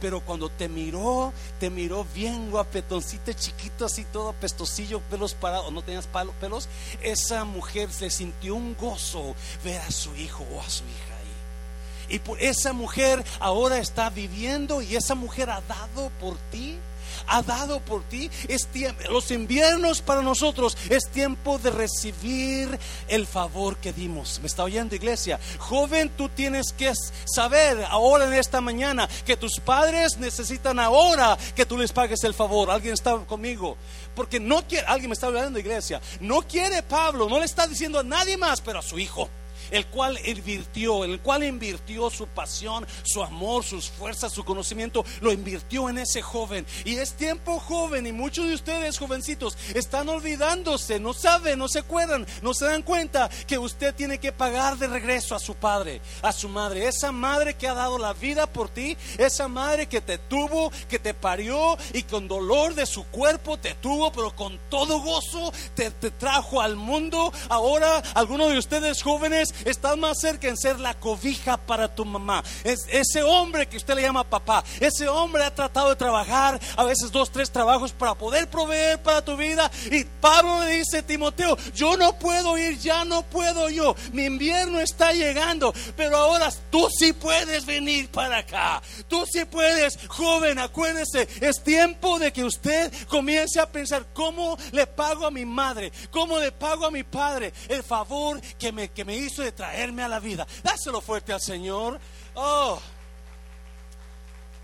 Pero 0.00 0.20
cuando 0.20 0.48
te 0.48 0.68
miró, 0.68 1.32
te 1.60 1.68
miró 1.70 2.06
bien 2.14 2.50
guapetoncita, 2.50 3.34
chiquito, 3.34 3.86
así 3.86 4.04
todo 4.04 4.32
pestosillo, 4.32 5.00
pelos 5.00 5.34
parados, 5.34 5.72
no 5.72 5.82
tenías 5.82 6.08
pelos. 6.40 6.68
Esa 7.02 7.44
mujer 7.44 7.92
se 7.92 8.10
sintió 8.10 8.54
un 8.54 8.76
gozo 8.76 9.34
ver 9.62 9.80
a 9.80 9.90
su 9.90 10.14
hijo 10.16 10.46
o 10.52 10.60
a 10.60 10.70
su 10.70 10.84
hija 10.84 11.16
ahí. 11.18 12.14
Y 12.16 12.18
por 12.18 12.40
esa 12.40 12.72
mujer 12.72 13.24
ahora 13.40 13.78
está 13.78 14.10
viviendo 14.10 14.82
y 14.82 14.96
esa 14.96 15.14
mujer 15.14 15.50
ha 15.50 15.60
dado 15.62 16.10
por 16.20 16.36
ti 16.50 16.78
ha 17.26 17.42
dado 17.42 17.80
por 17.80 18.02
ti. 18.04 18.30
Es 18.48 18.68
los 19.10 19.30
inviernos 19.30 20.00
para 20.00 20.22
nosotros 20.22 20.76
es 20.88 21.08
tiempo 21.10 21.58
de 21.58 21.70
recibir 21.70 22.78
el 23.08 23.26
favor 23.26 23.76
que 23.76 23.92
dimos. 23.92 24.40
¿Me 24.40 24.46
está 24.46 24.64
oyendo, 24.64 24.94
iglesia? 24.94 25.38
Joven, 25.58 26.10
tú 26.10 26.28
tienes 26.28 26.72
que 26.72 26.92
saber 27.24 27.84
ahora 27.88 28.26
en 28.26 28.34
esta 28.34 28.60
mañana 28.60 29.08
que 29.24 29.36
tus 29.36 29.60
padres 29.60 30.18
necesitan 30.18 30.78
ahora 30.78 31.36
que 31.54 31.66
tú 31.66 31.78
les 31.78 31.92
pagues 31.92 32.24
el 32.24 32.34
favor. 32.34 32.70
¿Alguien 32.70 32.94
está 32.94 33.16
conmigo? 33.18 33.76
Porque 34.14 34.40
no 34.40 34.66
quiere, 34.66 34.86
alguien 34.86 35.10
me 35.10 35.14
está 35.14 35.26
hablando, 35.26 35.58
iglesia. 35.58 36.00
No 36.20 36.42
quiere 36.42 36.82
Pablo, 36.82 37.28
no 37.28 37.38
le 37.38 37.44
está 37.44 37.66
diciendo 37.66 37.98
a 38.00 38.04
nadie 38.04 38.36
más, 38.36 38.60
pero 38.60 38.78
a 38.78 38.82
su 38.82 38.98
hijo 38.98 39.28
el 39.74 39.88
cual 39.88 40.16
invirtió, 40.24 41.04
el 41.04 41.20
cual 41.20 41.42
invirtió 41.42 42.08
su 42.08 42.28
pasión, 42.28 42.86
su 43.02 43.24
amor, 43.24 43.64
sus 43.64 43.90
fuerzas, 43.90 44.32
su 44.32 44.44
conocimiento, 44.44 45.04
lo 45.20 45.32
invirtió 45.32 45.88
en 45.88 45.98
ese 45.98 46.22
joven. 46.22 46.64
Y 46.84 46.96
es 46.96 47.14
tiempo 47.14 47.58
joven 47.58 48.06
y 48.06 48.12
muchos 48.12 48.46
de 48.46 48.54
ustedes 48.54 48.98
jovencitos 48.98 49.58
están 49.74 50.08
olvidándose, 50.08 51.00
no 51.00 51.12
saben, 51.12 51.58
no 51.58 51.66
se 51.68 51.80
acuerdan, 51.80 52.24
no 52.40 52.54
se 52.54 52.66
dan 52.66 52.82
cuenta 52.82 53.28
que 53.48 53.58
usted 53.58 53.92
tiene 53.96 54.18
que 54.18 54.30
pagar 54.30 54.78
de 54.78 54.86
regreso 54.86 55.34
a 55.34 55.40
su 55.40 55.56
padre, 55.56 56.00
a 56.22 56.32
su 56.32 56.48
madre, 56.48 56.86
esa 56.86 57.10
madre 57.10 57.54
que 57.54 57.66
ha 57.66 57.74
dado 57.74 57.98
la 57.98 58.12
vida 58.12 58.46
por 58.46 58.68
ti, 58.68 58.96
esa 59.18 59.48
madre 59.48 59.88
que 59.88 60.00
te 60.00 60.18
tuvo, 60.18 60.70
que 60.88 61.00
te 61.00 61.14
parió 61.14 61.76
y 61.92 62.04
con 62.04 62.28
dolor 62.28 62.76
de 62.76 62.86
su 62.86 63.04
cuerpo 63.06 63.56
te 63.56 63.74
tuvo, 63.74 64.12
pero 64.12 64.36
con 64.36 64.60
todo 64.68 65.00
gozo 65.00 65.52
te, 65.74 65.90
te 65.90 66.12
trajo 66.12 66.60
al 66.60 66.76
mundo. 66.76 67.32
Ahora 67.48 67.98
algunos 68.14 68.50
de 68.50 68.58
ustedes 68.58 69.02
jóvenes 69.02 69.52
estás 69.64 69.96
más 69.96 70.18
cerca 70.20 70.48
en 70.48 70.56
ser 70.56 70.80
la 70.80 70.94
cobija 70.94 71.56
para 71.56 71.94
tu 71.94 72.04
mamá. 72.04 72.42
Es 72.62 72.80
ese 72.88 73.22
hombre 73.22 73.66
que 73.66 73.76
usted 73.76 73.94
le 73.94 74.02
llama 74.02 74.24
papá, 74.24 74.64
ese 74.80 75.08
hombre 75.08 75.44
ha 75.44 75.54
tratado 75.54 75.90
de 75.90 75.96
trabajar 75.96 76.60
a 76.76 76.84
veces 76.84 77.10
dos, 77.10 77.30
tres 77.30 77.50
trabajos 77.50 77.92
para 77.92 78.14
poder 78.14 78.48
proveer 78.48 79.02
para 79.02 79.24
tu 79.24 79.36
vida. 79.36 79.70
Y 79.90 80.04
Pablo 80.04 80.64
le 80.64 80.78
dice, 80.78 81.02
Timoteo, 81.02 81.56
yo 81.74 81.96
no 81.96 82.18
puedo 82.18 82.58
ir, 82.58 82.78
ya 82.78 83.04
no 83.04 83.22
puedo 83.22 83.68
yo. 83.70 83.94
Mi 84.12 84.24
invierno 84.24 84.80
está 84.80 85.12
llegando, 85.12 85.72
pero 85.96 86.16
ahora 86.16 86.50
tú 86.70 86.88
sí 86.98 87.12
puedes 87.12 87.66
venir 87.66 88.10
para 88.10 88.38
acá. 88.38 88.82
Tú 89.08 89.24
sí 89.30 89.44
puedes, 89.44 89.98
joven, 90.08 90.58
acuérdese, 90.58 91.28
es 91.40 91.62
tiempo 91.62 92.18
de 92.18 92.32
que 92.32 92.44
usted 92.44 92.92
comience 93.08 93.60
a 93.60 93.70
pensar 93.70 94.06
cómo 94.12 94.56
le 94.72 94.86
pago 94.86 95.26
a 95.26 95.30
mi 95.30 95.44
madre, 95.44 95.92
cómo 96.10 96.38
le 96.38 96.52
pago 96.52 96.86
a 96.86 96.90
mi 96.90 97.02
padre 97.02 97.52
el 97.68 97.82
favor 97.82 98.40
que 98.58 98.72
me, 98.72 98.90
que 98.90 99.04
me 99.04 99.16
hizo 99.16 99.42
de 99.44 99.52
traerme 99.52 100.02
a 100.02 100.08
la 100.08 100.20
vida. 100.20 100.46
Dáselo 100.62 101.00
fuerte 101.00 101.32
al 101.32 101.40
Señor. 101.40 102.00
Oh. 102.34 102.80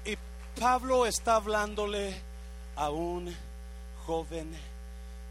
Y 0.05 0.17
Pablo 0.59 1.07
está 1.07 1.37
hablándole 1.37 2.21
a 2.77 2.91
un 2.91 3.35
joven 4.07 4.51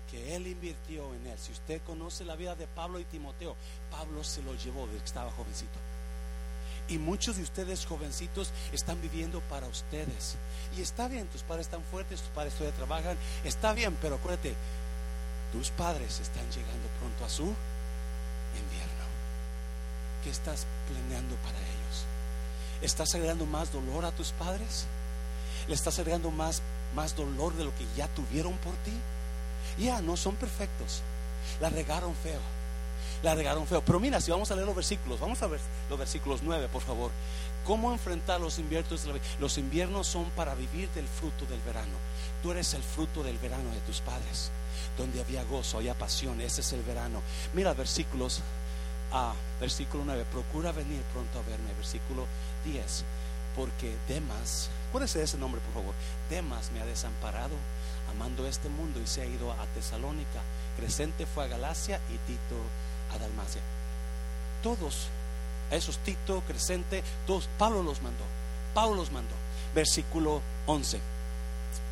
que 0.10 0.36
él 0.36 0.48
invirtió 0.48 1.14
en 1.16 1.28
él. 1.28 1.38
Si 1.38 1.52
usted 1.52 1.82
conoce 1.84 2.26
la 2.26 2.36
vida 2.36 2.56
de 2.56 2.68
Pablo 2.68 3.00
y 3.00 3.06
Timoteo, 3.06 3.56
Pablo 3.92 4.24
se 4.24 4.42
lo 4.42 4.56
llevó 4.56 4.86
desde 4.88 5.00
que 5.00 5.06
estaba 5.06 5.32
jovencito. 5.32 5.78
Y 6.88 6.98
muchos 6.98 7.38
de 7.38 7.44
ustedes 7.44 7.86
jovencitos 7.86 8.52
están 8.74 9.00
viviendo 9.02 9.42
para 9.42 9.68
ustedes. 9.68 10.38
Y 10.76 10.82
está 10.82 11.08
bien, 11.08 11.28
tus 11.28 11.44
padres 11.44 11.68
están 11.68 11.84
fuertes, 11.84 12.22
tus 12.22 12.30
padres 12.30 12.54
todavía 12.56 12.76
trabajan. 12.76 13.18
Está 13.44 13.74
bien, 13.74 13.96
pero 14.02 14.16
acuérdate, 14.16 14.56
tus 15.52 15.70
padres 15.70 16.20
están 16.20 16.46
llegando 16.50 16.88
pronto 17.00 17.26
a 17.26 17.30
su. 17.30 17.54
¿Qué 20.24 20.30
estás 20.30 20.66
planeando 20.88 21.36
para 21.38 21.58
ellos? 21.58 22.06
¿Estás 22.82 23.14
agregando 23.16 23.46
más 23.46 23.72
dolor 23.72 24.06
a 24.06 24.12
tus 24.12 24.32
padres? 24.32 24.86
¿Le 25.68 25.76
estás 25.76 26.00
agregando 26.00 26.32
más, 26.32 26.62
más 26.96 27.16
dolor 27.16 27.54
de 27.56 27.66
lo 27.66 27.76
que 27.76 27.86
ya 27.96 28.08
tuvieron 28.10 28.54
por 28.58 28.74
ti? 28.78 28.94
Ya, 29.78 30.02
no 30.02 30.18
son 30.18 30.36
perfectos. 30.36 31.02
La 31.62 31.70
regaron 31.70 32.14
feo. 32.16 32.40
La 33.24 33.36
regaron 33.36 33.68
feo. 33.68 33.82
Pero 33.84 34.00
mira, 34.00 34.20
si 34.22 34.32
vamos 34.32 34.50
a 34.52 34.56
leer 34.56 34.66
los 34.66 34.76
versículos, 34.76 35.20
vamos 35.20 35.42
a 35.42 35.48
ver 35.48 35.60
los 35.90 36.00
versículos 36.00 36.42
9, 36.44 36.68
por 36.70 36.82
favor. 36.82 37.12
¿Cómo 37.66 37.92
enfrentar 37.92 38.42
los 38.42 38.60
inviernos? 38.60 39.06
Los 39.40 39.58
inviernos 39.58 40.08
son 40.08 40.26
para 40.32 40.56
vivir 40.56 40.90
del 40.92 41.08
fruto 41.08 41.46
del 41.46 41.60
verano. 41.62 41.94
Tú 42.42 42.52
eres 42.52 42.74
el 42.74 42.84
fruto 42.84 43.24
del 43.24 43.38
verano 43.38 43.70
de 43.72 43.80
tus 43.82 44.02
padres. 44.02 44.52
Donde 44.98 45.22
había 45.22 45.44
gozo, 45.44 45.78
había 45.78 45.94
pasión. 45.94 46.42
Ese 46.42 46.62
es 46.62 46.74
el 46.74 46.82
verano. 46.82 47.22
Mira 47.54 47.74
versículos 47.74 48.42
versículo 49.60 50.04
9. 50.06 50.26
Procura 50.32 50.72
venir 50.72 51.02
pronto 51.14 51.40
a 51.40 51.44
verme. 51.44 51.74
Versículo 51.76 52.26
10. 52.66 53.04
Porque 53.56 53.96
Demas, 54.08 54.70
¿cuál 54.92 55.04
es 55.04 55.16
ese 55.16 55.38
nombre, 55.38 55.62
por 55.62 55.74
favor? 55.74 55.94
Demas 56.30 56.72
me 56.72 56.82
ha 56.82 56.86
desamparado 56.86 57.56
amando 58.12 58.48
este 58.48 58.70
mundo 58.70 59.00
y 59.02 59.08
se 59.08 59.22
ha 59.22 59.26
ido 59.26 59.52
a 59.52 59.66
Tesalónica. 59.74 60.42
Crescente 60.78 61.26
fue 61.26 61.46
a 61.46 61.48
Galacia 61.48 62.00
y 62.10 62.18
Tito 62.28 62.56
a 63.14 63.18
Dalmacia. 63.18 63.62
Todos, 64.64 65.08
esos 65.72 65.98
Tito, 66.00 66.42
Crescente, 66.48 67.04
todos, 67.26 67.50
Pablo 67.58 67.84
los 67.84 68.02
mandó. 68.02 68.24
Pablo 68.74 68.96
los 68.96 69.12
mandó. 69.12 69.34
Versículo 69.74 70.42
11. 70.66 71.00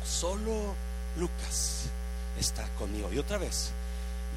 Solo 0.04 0.74
Lucas 1.16 1.86
está 2.38 2.66
conmigo. 2.78 3.12
Y 3.12 3.18
otra 3.18 3.38
vez, 3.38 3.72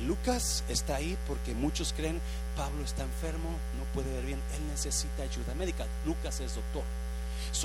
Lucas 0.05 0.63
está 0.67 0.95
ahí 0.95 1.17
porque 1.27 1.53
muchos 1.53 1.93
creen 1.93 2.19
Pablo 2.55 2.83
está 2.83 3.03
enfermo, 3.03 3.49
no 3.77 3.83
puede 3.93 4.11
ver 4.13 4.25
bien, 4.25 4.39
él 4.55 4.67
necesita 4.67 5.23
ayuda 5.23 5.53
médica. 5.55 5.85
Lucas 6.05 6.39
es 6.39 6.55
doctor. 6.55 6.83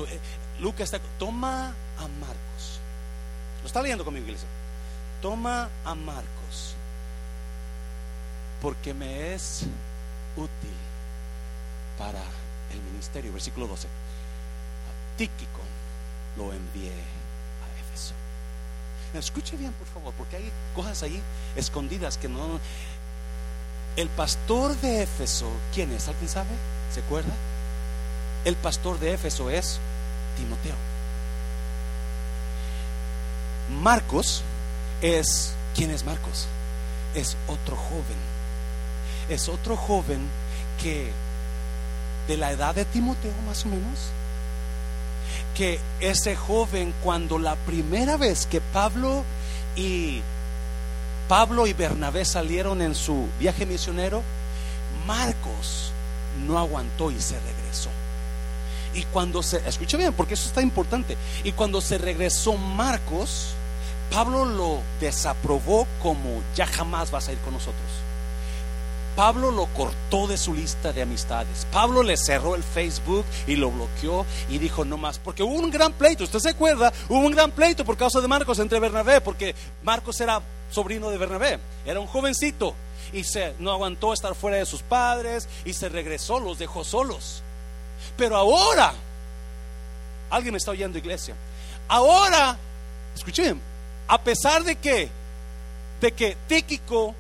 Eh, 0.08 0.20
Lucas 0.60 0.92
está, 0.92 1.00
toma 1.18 1.74
a 1.98 2.08
Marcos. 2.08 2.80
Lo 3.62 3.66
está 3.66 3.82
leyendo 3.82 4.04
conmigo, 4.04 4.26
iglesia. 4.26 4.48
Toma 5.22 5.68
a 5.84 5.94
Marcos 5.94 6.74
porque 8.60 8.94
me 8.94 9.34
es 9.34 9.62
útil 10.36 10.76
para 11.98 12.22
el 12.72 12.80
ministerio. 12.92 13.32
Versículo 13.32 13.66
12. 13.66 13.86
A 13.86 15.18
Tíquico 15.18 15.60
lo 16.36 16.52
envié 16.52 16.92
a 16.92 17.80
Éfeso. 17.80 18.14
Escuche 19.14 19.56
bien, 19.56 19.72
por 19.72 19.86
favor, 19.88 20.12
porque 20.18 20.36
hay 20.36 20.52
cosas 20.74 21.02
ahí 21.02 21.22
escondidas 21.56 22.18
que 22.18 22.28
no. 22.28 22.60
El 23.96 24.08
pastor 24.08 24.76
de 24.80 25.02
Éfeso, 25.02 25.48
¿quién 25.74 25.92
es? 25.92 26.08
¿Alguien 26.08 26.28
sabe? 26.28 26.50
¿Se 26.92 27.00
acuerda? 27.00 27.32
El 28.44 28.56
pastor 28.56 28.98
de 28.98 29.14
Éfeso 29.14 29.50
es 29.50 29.78
Timoteo. 30.36 30.74
Marcos 33.82 34.42
es, 35.00 35.54
¿quién 35.74 35.90
es 35.90 36.04
Marcos? 36.04 36.46
Es 37.14 37.36
otro 37.48 37.76
joven 37.76 38.36
es 39.28 39.48
otro 39.48 39.76
joven 39.76 40.20
que 40.82 41.10
de 42.28 42.36
la 42.36 42.52
edad 42.52 42.74
de 42.74 42.84
Timoteo 42.84 43.32
más 43.46 43.64
o 43.64 43.68
menos, 43.68 44.10
que 45.56 45.80
ese 46.00 46.36
joven 46.36 46.92
cuando 47.02 47.38
la 47.38 47.56
primera 47.56 48.16
vez 48.18 48.46
que 48.46 48.60
Pablo 48.60 49.24
y 49.74 50.20
Pablo 51.28 51.66
y 51.66 51.72
Bernabé 51.72 52.24
salieron 52.24 52.82
en 52.82 52.94
su 52.94 53.26
viaje 53.40 53.64
misionero, 53.64 54.22
Marcos 55.06 55.92
no 56.46 56.58
aguantó 56.58 57.10
y 57.10 57.20
se 57.20 57.38
regresó. 57.40 57.88
Y 58.94 59.04
cuando 59.04 59.42
se, 59.42 59.66
escuche 59.66 59.96
bien, 59.96 60.12
porque 60.12 60.34
eso 60.34 60.46
está 60.46 60.62
importante, 60.62 61.16
y 61.42 61.52
cuando 61.52 61.80
se 61.80 61.98
regresó 61.98 62.56
Marcos, 62.56 63.54
Pablo 64.10 64.44
lo 64.44 64.80
desaprobó 65.00 65.86
como 66.02 66.42
ya 66.54 66.66
jamás 66.66 67.10
vas 67.10 67.28
a 67.28 67.32
ir 67.32 67.38
con 67.38 67.54
nosotros. 67.54 67.90
Pablo 69.16 69.50
lo 69.50 69.64
cortó 69.68 70.26
de 70.26 70.36
su 70.36 70.52
lista 70.52 70.92
de 70.92 71.00
amistades. 71.00 71.66
Pablo 71.72 72.02
le 72.02 72.18
cerró 72.18 72.54
el 72.54 72.62
Facebook 72.62 73.24
y 73.46 73.56
lo 73.56 73.70
bloqueó 73.70 74.26
y 74.50 74.58
dijo 74.58 74.84
no 74.84 74.98
más, 74.98 75.18
porque 75.18 75.42
hubo 75.42 75.54
un 75.54 75.70
gran 75.70 75.94
pleito, 75.94 76.24
usted 76.24 76.38
se 76.38 76.50
acuerda, 76.50 76.92
hubo 77.08 77.20
un 77.20 77.32
gran 77.32 77.50
pleito 77.50 77.82
por 77.82 77.96
causa 77.96 78.20
de 78.20 78.28
Marcos 78.28 78.58
entre 78.58 78.78
Bernabé, 78.78 79.22
porque 79.22 79.54
Marcos 79.82 80.20
era 80.20 80.42
sobrino 80.70 81.10
de 81.10 81.16
Bernabé, 81.16 81.58
era 81.86 81.98
un 81.98 82.06
jovencito 82.06 82.74
y 83.10 83.24
se 83.24 83.54
no 83.58 83.72
aguantó 83.72 84.12
estar 84.12 84.34
fuera 84.34 84.58
de 84.58 84.66
sus 84.66 84.82
padres 84.82 85.48
y 85.64 85.72
se 85.72 85.88
regresó, 85.88 86.38
los 86.38 86.58
dejó 86.58 86.84
solos. 86.84 87.42
Pero 88.18 88.36
ahora, 88.36 88.92
alguien 90.28 90.52
me 90.52 90.58
está 90.58 90.72
oyendo 90.72 90.98
iglesia, 90.98 91.34
ahora, 91.88 92.58
escuchen, 93.14 93.62
a 94.08 94.20
pesar 94.20 94.62
de 94.62 94.76
que, 94.76 95.08
de 96.02 96.12
que 96.12 96.36
Tíquico 96.46 97.14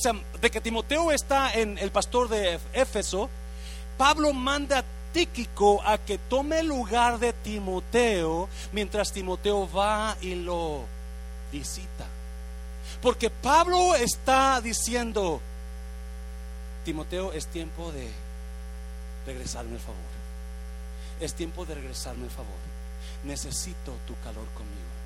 o 0.00 0.02
sea, 0.02 0.14
de 0.40 0.50
que 0.50 0.62
Timoteo 0.62 1.12
está 1.12 1.52
en 1.52 1.76
el 1.76 1.90
pastor 1.90 2.30
de 2.30 2.58
Éfeso, 2.72 3.28
Pablo 3.98 4.32
manda 4.32 4.78
a 4.78 4.84
Tíquico 5.12 5.82
a 5.84 5.98
que 5.98 6.16
tome 6.16 6.60
el 6.60 6.68
lugar 6.68 7.18
de 7.18 7.34
Timoteo 7.34 8.48
mientras 8.72 9.12
Timoteo 9.12 9.70
va 9.70 10.16
y 10.22 10.36
lo 10.36 10.84
visita. 11.52 12.06
Porque 13.02 13.28
Pablo 13.28 13.94
está 13.94 14.62
diciendo, 14.62 15.38
Timoteo, 16.86 17.34
es 17.34 17.46
tiempo 17.48 17.92
de 17.92 18.08
regresarme 19.26 19.74
el 19.74 19.80
favor. 19.80 20.00
Es 21.20 21.34
tiempo 21.34 21.66
de 21.66 21.74
regresarme 21.74 22.24
el 22.24 22.30
favor. 22.30 22.56
Necesito 23.24 23.92
tu 24.06 24.14
calor 24.20 24.46
conmigo. 24.54 24.99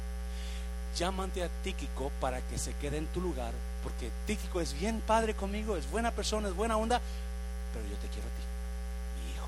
Llámate 0.97 1.43
a 1.43 1.49
Tíquico 1.63 2.11
para 2.21 2.41
que 2.41 2.59
se 2.59 2.75
quede 2.75 2.99
en 2.99 3.07
tu 3.09 3.21
lugar 3.21 3.53
porque 3.85 4.11
Tíquico 4.27 4.63
es 4.63 4.73
bien 4.73 5.03
padre 5.03 5.35
conmigo, 5.35 5.77
es 5.77 5.89
buena 5.91 6.11
persona, 6.11 6.49
es 6.49 6.55
buena 6.55 6.79
onda, 6.79 7.01
pero 7.73 7.87
yo 7.87 7.97
te 7.97 8.09
quiero 8.09 8.27
a 8.27 8.31
ti, 8.31 8.43
mi 9.23 9.35
hijo. 9.35 9.47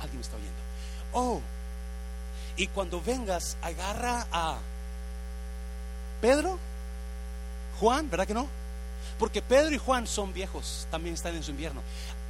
Alguien 0.00 0.16
me 0.16 0.22
está 0.22 0.36
oyendo. 0.36 0.60
Oh, 1.12 1.40
y 2.56 2.66
cuando 2.68 3.02
vengas, 3.02 3.58
agarra 3.60 4.26
a 4.32 4.56
Pedro, 6.22 6.58
Juan, 7.78 8.08
¿verdad 8.08 8.26
que 8.26 8.34
no? 8.34 8.48
Porque 9.18 9.42
Pedro 9.42 9.74
y 9.74 9.78
Juan 9.78 10.06
son 10.06 10.32
viejos, 10.32 10.86
también 10.90 11.14
están 11.14 11.36
en 11.36 11.42
su 11.42 11.50
invierno. 11.50 11.82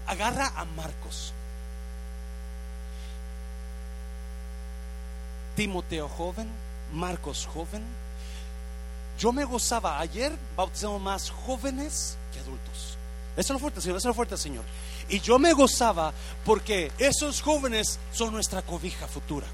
Agarra 0.09 0.53
a 0.57 0.65
Marcos. 0.65 1.33
Timoteo 5.55 6.09
joven, 6.09 6.49
Marcos 6.93 7.47
joven, 7.47 7.85
yo 9.21 9.33
me 9.33 9.45
gozaba, 9.45 10.01
ayer 10.01 10.33
bautizamos 10.57 11.01
más 11.01 11.31
jóvenes 11.31 12.17
que 12.33 12.41
adultos. 12.41 12.97
Eso 13.37 13.41
es 13.41 13.51
lo 13.51 13.59
fuerte, 13.59 13.81
Señor, 13.83 13.99
eso 13.99 14.09
es 14.09 14.11
lo 14.11 14.15
fuerte, 14.15 14.37
Señor. 14.39 14.65
Y 15.11 15.21
yo 15.21 15.39
me 15.39 15.53
gozaba 15.53 16.13
porque 16.45 16.91
esos 16.99 17.43
jóvenes 17.43 17.99
son 18.13 18.33
nuestra 18.33 18.63
cobija 18.63 19.07
futura. 19.07 19.47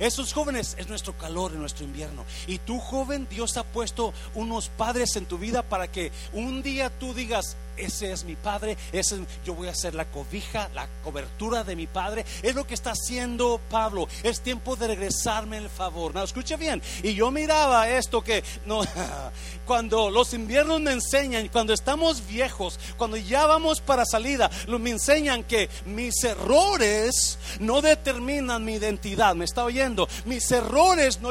Esos 0.00 0.32
jóvenes 0.32 0.74
es 0.78 0.88
nuestro 0.88 1.16
calor 1.16 1.52
en 1.52 1.60
nuestro 1.60 1.84
invierno. 1.84 2.24
Y 2.48 2.58
tú, 2.58 2.80
joven, 2.80 3.28
Dios 3.30 3.56
ha 3.56 3.62
puesto 3.62 4.12
unos 4.34 4.68
padres 4.68 5.14
en 5.14 5.26
tu 5.26 5.38
vida 5.38 5.62
para 5.62 5.90
que 5.90 6.10
un 6.32 6.62
día 6.64 6.90
tú 6.90 7.14
digas, 7.14 7.56
ese 7.76 8.12
es 8.12 8.24
mi 8.24 8.36
padre, 8.36 8.76
ese, 8.92 9.20
yo 9.44 9.54
voy 9.54 9.68
a 9.68 9.74
ser 9.74 9.94
la 9.94 10.04
cobija, 10.04 10.68
la 10.74 10.88
cobertura 11.02 11.64
de 11.64 11.76
mi 11.76 11.86
padre. 11.86 12.24
Es 12.42 12.54
lo 12.54 12.66
que 12.66 12.74
está 12.74 12.92
haciendo 12.92 13.60
Pablo. 13.70 14.08
Es 14.22 14.40
tiempo 14.40 14.76
de 14.76 14.88
regresarme 14.88 15.58
el 15.58 15.68
favor. 15.68 16.14
No, 16.14 16.22
escuche 16.22 16.56
bien. 16.56 16.82
Y 17.02 17.14
yo 17.14 17.30
miraba 17.30 17.88
esto 17.88 18.22
que 18.22 18.42
no, 18.66 18.82
cuando 19.66 20.10
los 20.10 20.34
inviernos 20.34 20.80
me 20.80 20.92
enseñan, 20.92 21.48
cuando 21.48 21.72
estamos 21.72 22.26
viejos, 22.26 22.78
cuando 22.96 23.16
ya 23.16 23.46
vamos 23.46 23.80
para 23.80 24.04
salida, 24.04 24.50
me 24.68 24.90
enseñan 24.90 25.44
que 25.44 25.68
mis 25.86 26.22
errores 26.24 27.38
no 27.60 27.80
determinan 27.80 28.64
mi 28.64 28.74
identidad. 28.74 29.34
¿Me 29.34 29.44
está 29.44 29.64
oyendo? 29.64 30.08
Mis 30.24 30.50
errores 30.50 31.20
no, 31.20 31.30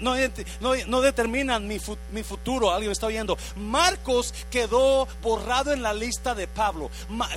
no, 0.00 1.00
determinan 1.00 1.66
mi, 1.66 1.78
mi 2.12 2.22
futuro. 2.22 2.70
¿Alguien 2.70 2.88
me 2.88 2.92
está 2.92 3.06
oyendo? 3.06 3.36
Marcos 3.56 4.34
quedó 4.50 5.06
borrado 5.22 5.75
en 5.76 5.82
la 5.82 5.94
lista 5.94 6.34
de 6.34 6.48
Pablo. 6.48 6.90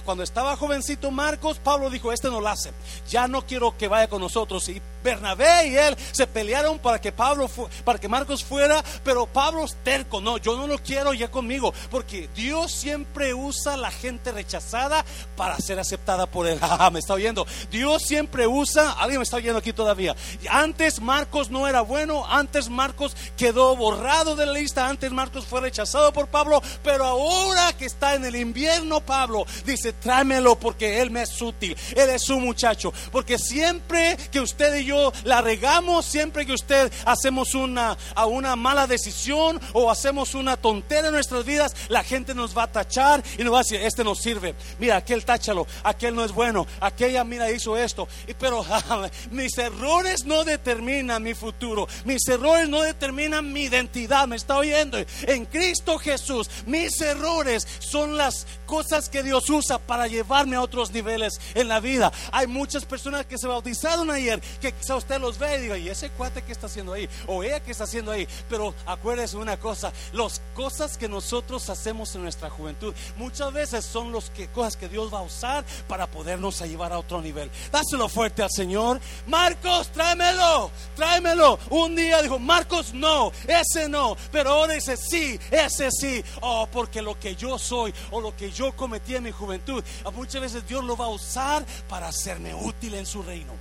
Cuando 0.04 0.24
estaba 0.24 0.58
jovencito 0.58 1.12
Marcos, 1.12 1.60
Pablo 1.60 1.90
dijo, 1.90 2.12
este 2.12 2.30
no 2.30 2.42
lo 2.42 2.48
hace. 2.48 2.72
Ya 3.10 3.28
no 3.28 3.46
quiero 3.46 3.78
que 3.78 3.88
vaya 3.88 4.10
con 4.10 4.22
nosotros. 4.22 4.68
Y 4.70 4.82
Bernabé 5.04 5.68
y 5.68 5.78
él 5.78 5.98
se 6.12 6.28
pelearon 6.28 6.80
para 6.80 7.00
que 7.00 7.12
Pablo 7.12 7.50
para 7.84 8.00
que 8.00 8.08
Marcos 8.08 8.44
fuera, 8.44 8.84
pero 9.04 9.26
Pablo 9.26 9.64
es 9.64 9.76
terco, 9.84 10.22
no, 10.22 10.38
yo 10.38 10.58
no 10.58 10.68
lo 10.68 10.78
quiero 10.80 11.14
ya 11.14 11.32
conmigo, 11.32 11.74
porque 11.90 12.30
Dios 12.36 12.72
siempre 12.72 13.34
usa 13.34 13.78
la 13.78 13.92
gente 13.92 14.32
rechazada 14.32 15.06
para 15.36 15.58
ser 15.58 15.80
aceptada 15.80 16.26
por 16.26 16.48
él. 16.48 16.60
Ah, 16.82 16.92
me 16.92 17.00
está 17.00 17.14
oyendo. 17.16 17.46
Dios 17.72 18.04
siempre 18.04 18.48
usa, 18.48 18.94
alguien 18.94 19.20
me 19.20 19.24
está 19.24 19.36
oyendo 19.36 19.60
aquí 19.60 19.74
todavía. 19.74 20.16
Antes 20.50 21.02
Marcos 21.02 21.50
no 21.50 21.68
era 21.68 21.82
bueno, 21.82 22.26
antes 22.26 22.70
Marcos 22.70 23.18
quedó 23.36 23.76
borrado 23.76 24.36
de 24.36 24.46
la 24.46 24.54
lista, 24.54 24.88
antes 24.88 25.12
Marcos 25.12 25.46
fue 25.46 25.60
rechazado 25.60 26.14
por 26.14 26.28
Pablo, 26.28 26.62
pero 26.84 27.06
ahora 27.06 27.74
que 27.74 27.86
está 27.86 28.14
en 28.14 28.24
el 28.24 28.29
invierno 28.36 29.02
Pablo 29.02 29.46
dice, 29.66 29.94
tráemelo 29.94 30.58
porque 30.58 31.02
él 31.02 31.12
me 31.12 31.24
es 31.24 31.42
útil, 31.42 31.76
él 31.96 32.10
es 32.10 32.24
su 32.24 32.40
muchacho, 32.40 32.94
porque 33.12 33.38
siempre 33.38 34.18
que 34.32 34.40
usted 34.40 34.78
y 34.78 34.86
yo 34.86 35.12
la 35.24 35.42
regamos, 35.42 36.06
siempre 36.06 36.46
que 36.46 36.54
usted 36.54 36.92
hacemos 37.06 37.54
una, 37.54 37.98
a 38.16 38.26
una 38.26 38.56
mala 38.56 38.88
decisión 38.88 39.60
o 39.74 39.92
hacemos 39.92 40.36
una 40.36 40.58
tontera 40.58 41.08
en 41.08 41.14
nuestras 41.14 41.46
vidas, 41.46 41.76
la 41.90 42.04
gente 42.04 42.34
nos 42.34 42.58
va 42.58 42.64
a 42.64 42.72
tachar 42.72 43.24
y 43.38 43.44
nos 43.44 43.54
va 43.54 43.60
a 43.60 43.64
decir, 43.64 43.82
este 43.82 44.04
no 44.04 44.16
sirve, 44.16 44.56
mira, 44.80 44.98
aquel 44.98 45.26
táchalo, 45.26 45.68
aquel 45.84 46.16
no 46.16 46.24
es 46.24 46.32
bueno, 46.32 46.68
aquella 46.80 47.24
mira 47.24 47.52
hizo 47.52 47.78
esto, 47.78 48.08
pero 48.40 48.66
mis 49.32 49.58
errores 49.58 50.26
no 50.26 50.44
determinan 50.44 51.24
mi 51.24 51.34
futuro, 51.34 51.88
mis 52.06 52.28
errores 52.28 52.70
no 52.70 52.82
determinan 52.82 53.52
mi 53.52 53.64
identidad, 53.64 54.28
me 54.28 54.36
está 54.36 54.58
oyendo, 54.58 54.98
en 55.24 55.46
Cristo 55.46 55.98
Jesús, 55.98 56.50
mis 56.66 57.00
errores 57.02 57.68
son 57.80 58.18
las 58.20 58.46
cosas 58.68 59.10
que 59.10 59.24
Dios 59.24 59.50
usa 59.50 59.80
para 59.80 60.08
llevarme 60.08 60.56
a 60.56 60.62
otros 60.62 60.92
niveles 60.92 61.40
en 61.56 61.68
la 61.68 61.80
vida. 61.80 62.12
Hay 62.32 62.46
muchas 62.46 62.86
personas 62.86 63.26
que 63.26 63.38
se 63.38 63.48
bautizaron 63.48 64.12
ayer, 64.12 64.40
que 64.62 64.72
quizá 64.72 64.96
usted 64.96 65.20
los 65.20 65.40
ve 65.40 65.58
y 65.58 65.62
diga, 65.62 65.78
¿y 65.78 65.90
ese 65.90 66.12
cuate 66.12 66.44
que 66.44 66.52
está 66.52 66.68
haciendo 66.68 66.94
ahí? 66.94 67.10
O 67.26 67.44
ella 67.44 67.60
que 67.62 67.72
está 67.72 67.86
haciendo 67.86 68.12
ahí. 68.12 68.28
Pero 68.48 68.76
acuérdese 68.86 69.38
una 69.38 69.58
cosa, 69.58 69.92
las 70.14 70.42
cosas 70.54 70.98
que 70.98 71.10
nosotros 71.10 71.70
hacemos 71.70 72.14
en 72.14 72.24
nuestra 72.24 72.50
juventud, 72.50 72.94
muchas 73.18 73.52
veces 73.54 73.86
son 73.86 74.12
las 74.14 74.30
que, 74.30 74.48
cosas 74.50 74.78
que 74.78 74.90
Dios 74.90 75.12
va 75.14 75.20
a 75.20 75.24
usar 75.24 75.66
para 75.88 76.06
podernos 76.06 76.60
llevar 76.68 76.94
a 76.94 77.00
otro 77.00 77.22
nivel. 77.22 77.50
Dáselo 77.72 78.10
fuerte 78.10 78.44
al 78.44 78.52
Señor. 78.52 79.00
Marcos, 79.28 79.90
tráemelo, 79.92 80.72
tráemelo. 80.96 81.58
Un 81.70 81.96
día 81.96 82.22
dijo, 82.22 82.38
Marcos, 82.38 82.94
no, 82.94 83.32
ese 83.48 83.88
no. 83.88 84.18
Pero 84.32 84.52
ahora 84.52 84.74
dice, 84.74 84.98
sí, 84.98 85.40
ese 85.50 85.90
sí. 85.92 86.24
Oh, 86.42 86.68
porque 86.72 87.02
lo 87.02 87.18
que 87.20 87.36
yo 87.36 87.58
soy 87.58 87.94
o 88.12 88.22
lo 88.22 88.36
que 88.36 88.52
yo 88.52 88.72
cometí 88.74 89.16
en 89.16 89.24
mi 89.24 89.32
juventud, 89.32 89.84
muchas 90.14 90.42
veces 90.42 90.68
Dios 90.68 90.84
lo 90.84 90.96
va 90.96 91.06
a 91.06 91.10
usar 91.10 91.66
para 91.88 92.08
hacerme 92.08 92.54
útil 92.54 92.94
en 92.96 93.06
su 93.06 93.24
reino. 93.24 93.54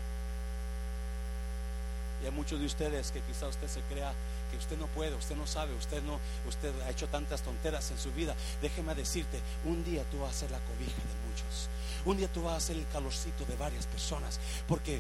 Y 2.22 2.26
hay 2.26 2.32
muchos 2.32 2.58
de 2.58 2.66
ustedes 2.66 3.10
que 3.10 3.20
quizá 3.20 3.46
usted 3.46 3.68
se 3.68 3.80
crea 3.82 4.12
que 4.50 4.56
usted 4.56 4.78
no 4.78 4.86
puede, 4.88 5.14
usted 5.14 5.36
no 5.36 5.46
sabe, 5.46 5.74
usted 5.74 6.02
no, 6.02 6.18
usted 6.48 6.72
ha 6.82 6.90
hecho 6.90 7.06
tantas 7.08 7.42
tonteras 7.42 7.90
en 7.90 7.98
su 7.98 8.10
vida. 8.12 8.34
Déjeme 8.62 8.94
decirte, 8.94 9.40
un 9.64 9.84
día 9.84 10.04
tú 10.10 10.20
vas 10.20 10.34
a 10.34 10.38
ser 10.40 10.50
la 10.50 10.58
cobija 10.58 10.96
de 10.96 11.28
muchos. 11.28 11.68
Un 12.08 12.16
día 12.16 12.28
tú 12.32 12.42
vas 12.42 12.56
a 12.56 12.60
ser 12.68 12.76
el 12.76 12.88
calorcito 12.88 13.44
de 13.44 13.54
varias 13.56 13.86
personas, 13.86 14.40
porque 14.66 14.98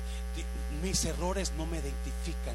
mis 0.82 1.02
errores 1.06 1.52
no 1.56 1.64
me 1.64 1.78
identifican, 1.78 2.54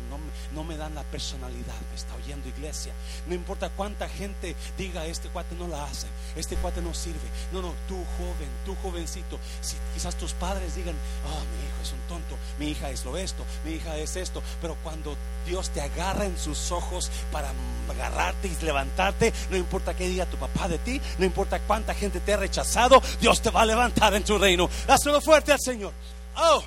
no, 0.53 0.63
me 0.63 0.77
dan 0.77 0.93
la 0.93 1.01
personalidad. 1.01 1.73
Me 1.89 1.95
está 1.95 2.13
oyendo 2.13 2.47
iglesia. 2.49 2.93
No 3.27 3.33
importa 3.33 3.71
cuánta 3.71 4.07
gente 4.07 4.55
diga, 4.77 5.07
este 5.07 5.29
cuate 5.29 5.55
no 5.55 5.67
la 5.67 5.83
hace, 5.83 6.05
este 6.35 6.55
cuate 6.55 6.83
no 6.83 6.93
sirve. 6.93 7.17
No, 7.51 7.63
no, 7.63 7.73
tú 7.87 7.95
joven, 8.19 8.49
tú 8.63 8.75
jovencito, 8.83 9.39
si 9.61 9.75
quizás 9.95 10.15
tus 10.17 10.33
padres 10.33 10.75
digan, 10.75 10.95
oh, 11.25 11.39
mi 11.39 11.67
hijo 11.67 11.81
es 11.81 11.91
un 11.91 12.01
tonto, 12.07 12.37
mi 12.59 12.67
hija 12.67 12.91
es 12.91 13.03
lo 13.05 13.17
esto, 13.17 13.43
mi 13.65 13.71
hija 13.71 13.97
es 13.97 14.15
esto, 14.15 14.43
pero 14.61 14.75
cuando 14.83 15.17
Dios 15.47 15.71
te 15.71 15.81
agarra 15.81 16.25
en 16.25 16.37
sus 16.37 16.71
ojos 16.71 17.09
para 17.31 17.51
agarrarte 17.89 18.47
y 18.47 18.63
levantarte, 18.63 19.33
no 19.49 19.57
importa 19.57 19.95
qué 19.95 20.07
diga 20.07 20.27
tu 20.27 20.37
papá 20.37 20.67
de 20.67 20.77
ti, 20.77 21.01
no 21.17 21.25
importa 21.25 21.59
cuánta 21.59 21.95
gente 21.95 22.19
te 22.19 22.33
ha 22.33 22.37
rechazado, 22.37 23.01
Dios 23.19 23.41
te 23.41 23.49
va 23.49 23.61
a 23.61 23.65
levantar 23.65 24.13
en 24.13 24.25
su 24.25 24.42
reino. 24.43 24.69
Dáselo 24.85 25.21
fuerte 25.21 25.51
al 25.51 25.59
Señor. 25.59 25.93
Oh. 26.35 26.63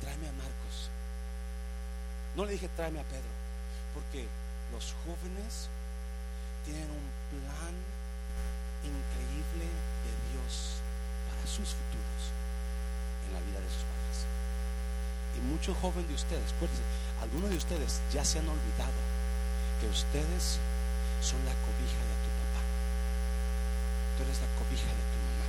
Tráeme 0.00 0.28
a 0.28 0.32
Marcos. 0.32 0.90
No 2.34 2.44
le 2.44 2.52
dije 2.52 2.68
tráeme 2.76 3.00
a 3.00 3.04
Pedro, 3.04 3.30
porque 3.94 4.26
los 4.72 4.94
jóvenes 5.04 5.68
tienen 6.64 6.90
un 6.90 7.06
plan 7.30 7.74
increíble 8.82 9.66
de 10.02 10.12
Dios 10.34 10.82
para 11.30 11.46
sus 11.46 11.70
futuros 11.78 12.22
en 13.26 13.34
la 13.34 13.40
vida 13.46 13.60
de 13.60 13.70
sus 13.70 13.86
padres. 13.86 14.18
Y 15.38 15.40
muchos 15.40 15.76
jóvenes 15.78 16.08
de 16.08 16.14
ustedes, 16.14 16.52
acuérdense, 16.56 16.82
algunos 17.22 17.50
de 17.50 17.56
ustedes 17.56 18.00
ya 18.12 18.24
se 18.24 18.40
han 18.40 18.48
olvidado 18.48 19.00
que 19.80 19.86
ustedes 19.86 20.58
son 21.22 21.38
la 21.46 21.54
cobija 21.62 22.02
de 22.10 22.21
Tú 24.22 24.28
eres 24.30 24.38
la 24.38 24.54
cobija 24.54 24.86
de 24.86 25.02
tu 25.10 25.18
mamá. 25.18 25.46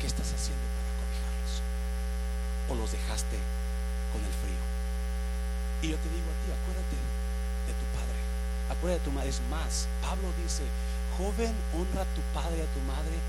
¿Qué 0.00 0.06
estás 0.06 0.32
haciendo 0.32 0.64
para 0.64 0.96
cobijarlos? 0.96 1.52
¿O 2.72 2.74
los 2.74 2.88
dejaste 2.88 3.36
con 4.16 4.24
el 4.24 4.32
frío? 4.40 4.64
Y 5.84 5.92
yo 5.92 6.00
te 6.00 6.08
digo 6.08 6.24
a 6.24 6.36
ti, 6.40 6.56
acuérdate 6.56 6.96
de 6.96 7.74
tu 7.76 7.86
padre. 7.92 8.16
Acuérdate 8.72 9.00
de 9.00 9.04
tu 9.04 9.12
madre. 9.12 9.28
Es 9.28 9.44
más, 9.52 9.92
Pablo 10.00 10.32
dice, 10.40 10.64
joven, 11.20 11.52
honra 11.76 12.08
a 12.08 12.14
tu 12.16 12.24
padre 12.32 12.64
y 12.64 12.64
a 12.64 12.72
tu 12.72 12.80
madre 12.88 13.20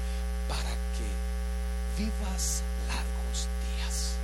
para 0.47 0.71
que 0.95 1.07
vivas 1.99 2.63
largos 2.87 3.51
días. 3.67 4.15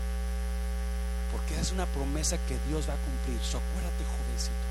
Porque 1.36 1.60
es 1.60 1.76
una 1.76 1.84
promesa 1.92 2.40
que 2.48 2.56
Dios 2.72 2.88
va 2.88 2.96
a 2.96 3.04
cumplir. 3.04 3.44
So, 3.44 3.60
acuérdate, 3.60 4.08
jovencito. 4.08 4.68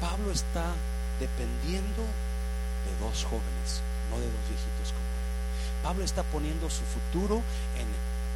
Pablo 0.00 0.32
está 0.32 0.72
dependiendo 1.20 2.08
de 2.08 2.31
dos 3.02 3.26
jóvenes, 3.26 3.82
no 4.10 4.22
de 4.22 4.30
dos 4.30 4.44
viejitos 4.46 4.94
como 4.94 5.10
él. 5.10 5.26
Pablo 5.82 6.04
está 6.06 6.22
poniendo 6.22 6.70
su 6.70 6.86
futuro 6.86 7.42
en 7.74 7.88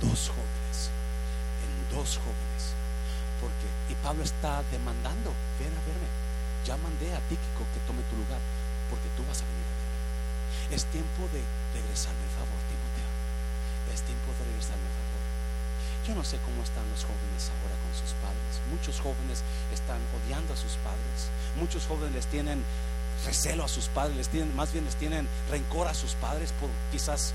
dos 0.03 0.35
jóvenes, 0.35 0.91
en 1.63 1.71
dos 1.95 2.19
jóvenes. 2.19 2.75
Porque, 3.39 3.69
y 3.87 3.95
Pablo 4.03 4.27
está 4.27 4.67
demandando, 4.75 5.31
ven 5.63 5.71
a 5.71 5.83
verme. 5.87 6.11
Ya 6.67 6.75
mandé 6.83 7.15
a 7.15 7.23
Tíquico 7.31 7.63
que 7.71 7.81
tome 7.87 8.03
tu 8.11 8.19
lugar, 8.19 8.43
porque 8.91 9.07
tú 9.15 9.23
vas 9.31 9.39
a 9.39 9.47
venir 9.47 9.63
a 9.63 9.75
verme. 9.79 10.75
Es 10.75 10.83
tiempo 10.91 11.31
de 11.31 11.39
regresarme 11.79 12.27
el 12.27 12.35
favor, 12.35 12.59
Timoteo. 12.67 13.11
Es 13.95 14.03
tiempo 14.03 14.35
de 14.35 14.51
regresarme 14.51 14.83
el 14.83 14.97
favor. 14.99 15.23
Yo 16.11 16.13
no 16.19 16.25
sé 16.27 16.39
cómo 16.43 16.63
están 16.67 16.87
los 16.91 17.07
jóvenes 17.07 17.51
ahora 17.55 17.79
con 17.83 17.93
sus 17.95 18.15
padres. 18.19 18.63
Muchos 18.71 18.99
jóvenes 18.99 19.47
están 19.71 20.03
odiando 20.15 20.55
a 20.55 20.59
sus 20.59 20.79
padres. 20.83 21.31
Muchos 21.55 21.87
jóvenes 21.87 22.27
tienen 22.27 22.63
recelo 23.25 23.65
a 23.65 23.69
sus 23.69 23.89
padres, 23.89 24.17
les 24.17 24.29
tienen, 24.29 24.55
más 24.55 24.73
bien 24.73 24.85
les 24.85 24.97
tienen 24.97 25.29
rencor 25.51 25.89
a 25.89 25.95
sus 25.95 26.13
padres 26.13 26.53
por 26.61 26.69
quizás 26.93 27.33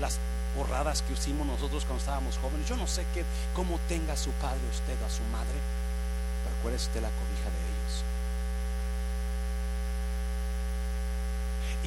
las 0.00 0.18
borradas 0.56 1.02
que 1.02 1.12
hicimos 1.14 1.46
nosotros 1.46 1.84
cuando 1.84 2.00
estábamos 2.00 2.38
jóvenes. 2.38 2.68
Yo 2.68 2.76
no 2.76 2.86
sé 2.86 3.06
qué, 3.14 3.24
cómo 3.54 3.78
tenga 3.88 4.16
su 4.16 4.30
padre 4.32 4.60
usted 4.70 5.00
a 5.02 5.10
su 5.10 5.22
madre, 5.24 5.58
pero 6.44 6.56
acuérdese 6.58 6.88
usted 6.88 7.02
la 7.02 7.08
cobija 7.08 7.48
de 7.50 7.60
ellos. 7.62 8.04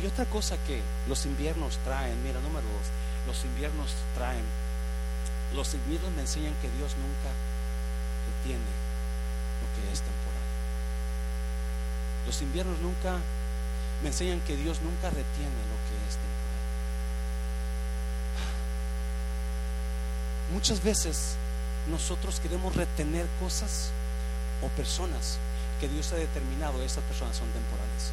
Y 0.04 0.08
otra 0.08 0.26
cosa 0.26 0.58
que 0.66 0.82
los 1.08 1.26
inviernos 1.26 1.78
traen, 1.86 2.22
mira, 2.24 2.40
número 2.42 2.68
dos, 2.68 2.88
los 3.28 3.46
inviernos 3.46 3.94
traen 4.16 4.44
los 5.54 5.74
inviernos 5.74 6.12
me 6.12 6.22
enseñan 6.22 6.54
que 6.62 6.70
Dios 6.72 6.96
nunca 6.98 7.32
retiene 8.28 8.72
lo 9.62 9.68
que 9.76 9.94
es 9.94 10.02
temporal. 10.02 10.25
Los 12.26 12.42
inviernos 12.42 12.80
nunca 12.80 13.18
me 14.02 14.10
enseñan 14.10 14.40
que 14.42 14.56
Dios 14.56 14.82
nunca 14.82 15.10
retiene 15.10 15.26
lo 15.72 15.78
que 15.86 15.96
es 16.08 16.16
temporal. 16.16 16.46
Muchas 20.54 20.84
veces 20.84 21.36
nosotros 21.90 22.40
queremos 22.40 22.76
retener 22.76 23.28
cosas 23.40 23.92
o 24.62 24.68
personas 24.70 25.38
que 25.80 25.88
Dios 25.88 26.12
ha 26.14 26.16
determinado, 26.16 26.82
estas 26.82 27.04
personas 27.04 27.36
son 27.38 27.48
temporales. 27.50 28.12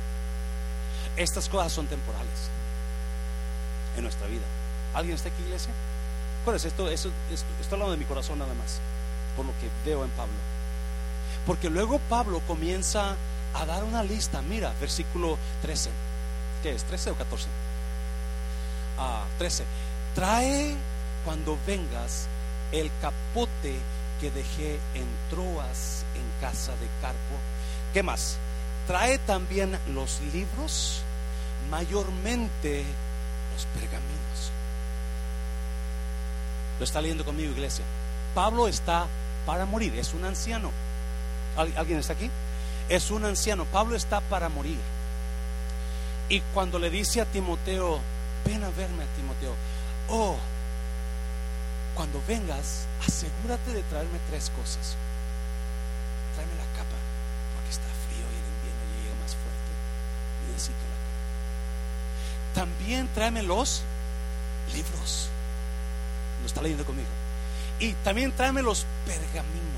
Estas 1.16 1.48
cosas 1.48 1.72
son 1.72 1.86
temporales 1.86 2.50
en 3.96 4.02
nuestra 4.02 4.26
vida. 4.26 4.44
¿Alguien 4.94 5.16
está 5.16 5.28
aquí, 5.28 5.42
iglesia? 5.42 5.72
¿Cuál 6.44 6.56
es 6.56 6.64
esto? 6.64 6.88
esto, 6.90 7.10
esto 7.30 7.74
hablando 7.74 7.92
de 7.92 7.98
mi 7.98 8.04
corazón 8.04 8.38
nada 8.38 8.54
más, 8.54 8.80
por 9.36 9.46
lo 9.46 9.52
que 9.52 9.68
veo 9.88 10.04
en 10.04 10.10
Pablo. 10.10 10.34
Porque 11.46 11.70
luego 11.70 11.98
Pablo 12.08 12.40
comienza 12.46 13.16
a 13.54 13.66
dar 13.66 13.84
una 13.84 14.02
lista. 14.02 14.42
Mira, 14.42 14.72
versículo 14.80 15.38
13. 15.62 15.90
¿Qué 16.62 16.72
es? 16.72 16.86
¿13 16.86 17.12
o 17.12 17.14
14? 17.14 17.46
Ah, 18.98 19.24
13. 19.38 19.64
Trae 20.14 20.74
cuando 21.24 21.58
vengas 21.66 22.28
el 22.72 22.90
capote 23.00 23.74
que 24.20 24.30
dejé 24.30 24.74
en 24.94 25.06
Troas 25.30 26.04
en 26.14 26.40
casa 26.40 26.72
de 26.72 26.86
Carpo. 27.00 27.36
¿Qué 27.92 28.02
más? 28.02 28.36
Trae 28.86 29.18
también 29.18 29.78
los 29.94 30.20
libros, 30.32 31.02
mayormente 31.70 32.84
los 33.54 33.66
pergaminos. 33.66 34.50
Lo 36.78 36.84
está 36.84 37.00
leyendo 37.00 37.24
conmigo, 37.24 37.52
iglesia. 37.52 37.84
Pablo 38.34 38.66
está 38.66 39.06
para 39.46 39.66
morir, 39.66 39.94
es 39.96 40.14
un 40.14 40.24
anciano. 40.24 40.70
¿Alguien 41.56 41.98
está 41.98 42.14
aquí? 42.14 42.30
Es 42.92 43.10
un 43.10 43.24
anciano. 43.24 43.64
Pablo 43.64 43.96
está 43.96 44.20
para 44.20 44.50
morir. 44.50 44.76
Y 46.28 46.40
cuando 46.52 46.78
le 46.78 46.90
dice 46.90 47.22
a 47.22 47.24
Timoteo, 47.24 48.00
ven 48.44 48.62
a 48.62 48.68
verme, 48.68 49.04
a 49.04 49.16
Timoteo, 49.16 49.54
oh, 50.10 50.36
cuando 51.94 52.22
vengas, 52.28 52.86
asegúrate 53.00 53.72
de 53.72 53.82
traerme 53.84 54.18
tres 54.28 54.50
cosas. 54.50 54.94
Tráeme 56.34 56.52
la 56.52 56.66
capa, 56.76 56.98
porque 57.54 57.70
está 57.70 57.88
frío 58.04 58.26
y 58.28 58.36
el 58.36 58.48
invierno 58.56 58.84
llega 59.00 59.22
más 59.22 59.36
fuerte. 59.36 59.72
Necesito 60.52 60.76
la 60.76 60.98
capa. 62.52 62.66
También 62.66 63.08
tráeme 63.14 63.42
los 63.42 63.84
libros. 64.74 65.30
Lo 66.42 66.46
está 66.46 66.60
leyendo 66.60 66.84
conmigo. 66.84 67.08
Y 67.80 67.94
también 68.04 68.32
tráeme 68.32 68.60
los 68.60 68.84
pergaminos. 69.06 69.71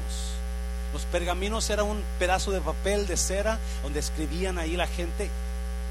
Los 0.95 1.03
pergaminos 1.07 1.69
era 1.71 1.83
un 1.83 2.05
pedazo 2.21 2.53
de 2.53 2.61
papel 2.61 3.09
de 3.09 3.17
cera 3.17 3.59
donde 3.83 3.99
escribían 3.99 4.59
ahí 4.59 4.77
la 4.77 4.87
gente. 4.87 5.29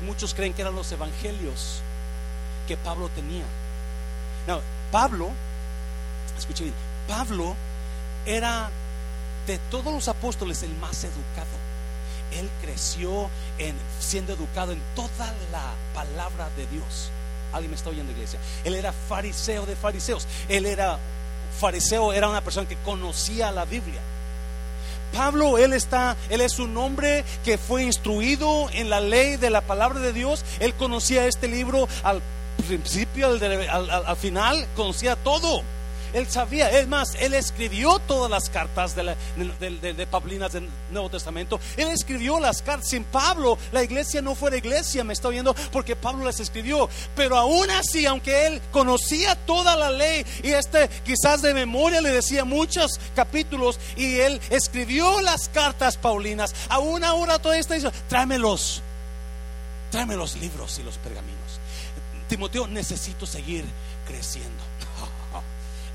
Muchos 0.05 0.33
creen 0.33 0.53
que 0.53 0.61
eran 0.61 0.75
los 0.75 0.89
evangelios 0.93 1.81
que 2.69 2.77
Pablo 2.77 3.09
tenía. 3.09 3.43
No, 4.47 4.61
Pablo 4.93 5.29
escuche 6.37 6.63
bien, 6.63 6.75
Pablo 7.05 7.53
era 8.25 8.69
de 9.45 9.57
todos 9.69 9.93
los 9.93 10.07
apóstoles 10.07 10.63
el 10.63 10.73
más 10.75 11.03
educado. 11.03 11.51
Él 12.31 12.49
creció 12.61 13.29
en, 13.57 13.75
siendo 13.99 14.31
educado 14.31 14.71
en 14.71 14.81
toda 14.95 15.33
la 15.51 15.73
palabra 15.93 16.49
de 16.55 16.65
Dios. 16.67 17.11
Alguien 17.51 17.71
me 17.71 17.75
está 17.75 17.89
oyendo, 17.89 18.13
iglesia. 18.13 18.39
Él 18.63 18.73
era 18.73 18.93
fariseo 18.93 19.65
de 19.65 19.75
fariseos. 19.75 20.25
Él 20.47 20.65
era 20.65 20.97
fariseo, 21.59 22.13
era 22.13 22.29
una 22.29 22.41
persona 22.41 22.69
que 22.69 22.77
conocía 22.77 23.51
la 23.51 23.65
Biblia. 23.65 23.99
Pablo, 25.13 25.57
él 25.57 25.73
está, 25.73 26.17
él 26.29 26.41
es 26.41 26.59
un 26.59 26.75
hombre 26.77 27.23
que 27.45 27.57
fue 27.57 27.83
instruido 27.83 28.67
en 28.71 28.89
la 28.89 28.99
ley 28.99 29.37
de 29.37 29.49
la 29.49 29.61
palabra 29.61 29.99
de 29.99 30.11
Dios. 30.11 30.43
Él 30.59 30.73
conocía 30.73 31.27
este 31.27 31.47
libro 31.47 31.87
al 32.03 32.21
principio, 32.67 33.27
al 33.29 34.17
final, 34.17 34.65
conocía 34.75 35.15
todo. 35.15 35.63
Él 36.13 36.29
sabía, 36.29 36.69
es 36.69 36.87
más, 36.87 37.15
él 37.19 37.33
escribió 37.33 37.99
todas 37.99 38.29
las 38.29 38.49
cartas 38.49 38.95
de, 38.95 39.15
de, 39.59 39.93
de, 39.93 40.07
Paulinas 40.07 40.53
del 40.53 40.69
Nuevo 40.91 41.09
Testamento. 41.09 41.59
Él 41.75 41.89
escribió 41.89 42.39
las 42.39 42.61
cartas. 42.61 42.89
Sin 42.89 43.03
Pablo, 43.03 43.57
la 43.71 43.83
iglesia 43.83 44.21
no 44.21 44.35
fuera 44.35 44.57
iglesia, 44.57 45.03
me 45.03 45.13
está 45.13 45.29
oyendo, 45.29 45.55
porque 45.71 45.95
Pablo 45.95 46.25
las 46.25 46.39
escribió. 46.39 46.89
Pero 47.15 47.37
aún 47.37 47.69
así, 47.71 48.05
aunque 48.05 48.47
él 48.47 48.61
conocía 48.71 49.35
toda 49.35 49.75
la 49.75 49.89
ley 49.89 50.25
y 50.43 50.51
este 50.51 50.89
quizás 51.03 51.41
de 51.41 51.53
memoria 51.53 52.01
le 52.01 52.11
decía 52.11 52.45
muchos 52.45 52.99
capítulos 53.15 53.79
y 53.95 54.19
él 54.19 54.39
escribió 54.49 55.21
las 55.21 55.49
cartas 55.49 55.97
Paulinas, 55.97 56.53
aún 56.69 57.03
ahora 57.03 57.39
todo 57.39 57.53
esto 57.53 57.73
dice, 57.73 57.91
tráemelos, 58.07 58.81
tráeme 59.91 60.15
los 60.15 60.35
libros 60.35 60.77
y 60.79 60.83
los 60.83 60.97
pergaminos. 60.97 61.59
Timoteo, 62.27 62.67
necesito 62.67 63.25
seguir 63.25 63.65
creciendo. 64.07 64.72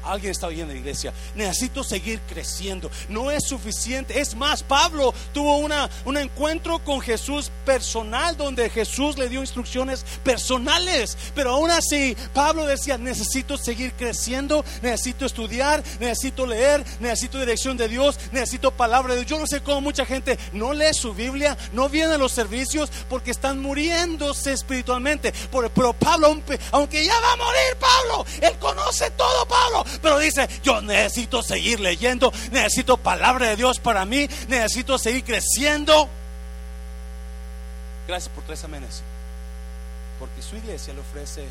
Alguien 0.05 0.33
está 0.33 0.47
oyendo, 0.47 0.75
iglesia. 0.75 1.13
Necesito 1.35 1.85
seguir 1.85 2.21
creciendo. 2.29 2.91
No 3.09 3.31
es 3.31 3.45
suficiente. 3.45 4.21
Es 4.21 4.35
más, 4.35 4.63
Pablo 4.63 5.13
tuvo 5.33 5.59
una, 5.59 5.91
un 6.05 6.17
encuentro 6.17 6.79
con 6.81 7.01
Jesús 7.01 7.51
personal 7.65 8.37
donde 8.37 8.71
Jesús 8.71 9.19
le 9.19 9.29
dio 9.29 9.41
instrucciones 9.41 10.05
personales. 10.23 11.17
Pero 11.35 11.51
aún 11.51 11.71
así, 11.71 12.17
Pablo 12.33 12.65
decía, 12.67 12.99
necesito 12.99 13.59
seguir 13.59 13.93
creciendo, 13.93 14.65
necesito 14.83 15.27
estudiar, 15.27 15.83
necesito 16.01 16.47
leer, 16.47 16.85
necesito 17.01 17.39
dirección 17.39 17.77
de 17.77 17.89
Dios, 17.89 18.19
necesito 18.33 18.71
palabra 18.71 19.15
de 19.15 19.21
Dios. 19.21 19.31
Yo 19.31 19.39
no 19.39 19.47
sé 19.47 19.63
cómo 19.63 19.81
mucha 19.81 20.07
gente 20.07 20.39
no 20.53 20.73
lee 20.73 20.95
su 20.95 21.15
Biblia, 21.15 21.57
no 21.73 21.89
viene 21.89 22.15
a 22.15 22.19
los 22.19 22.33
servicios 22.33 22.91
porque 23.09 23.31
están 23.31 23.61
muriéndose 23.61 24.53
espiritualmente. 24.53 25.33
Pero 25.75 25.93
Pablo, 25.93 26.41
aunque 26.73 27.05
ya 27.05 27.21
va 27.21 27.33
a 27.33 27.37
morir 27.37 27.77
Pablo, 27.79 28.27
él 28.41 28.59
conoce 28.59 29.11
todo 29.13 29.47
Pablo, 29.47 29.85
pero 30.03 30.19
dice, 30.19 30.49
yo 30.63 30.81
necesito 30.81 31.43
seguir 31.43 31.81
leyendo, 31.81 32.33
necesito 32.53 32.97
palabra 32.97 33.49
de 33.49 33.57
Dios 33.57 33.79
para 33.79 34.05
mí, 34.05 34.29
necesito 34.49 34.99
seguir 34.99 35.25
creciendo. 35.25 36.09
Gracias 38.07 38.33
por 38.35 38.45
tres 38.45 38.65
amenes. 38.65 39.03
Porque 40.19 40.43
su 40.43 40.57
iglesia 40.57 40.95
le 40.95 41.01
ofrece 41.01 41.47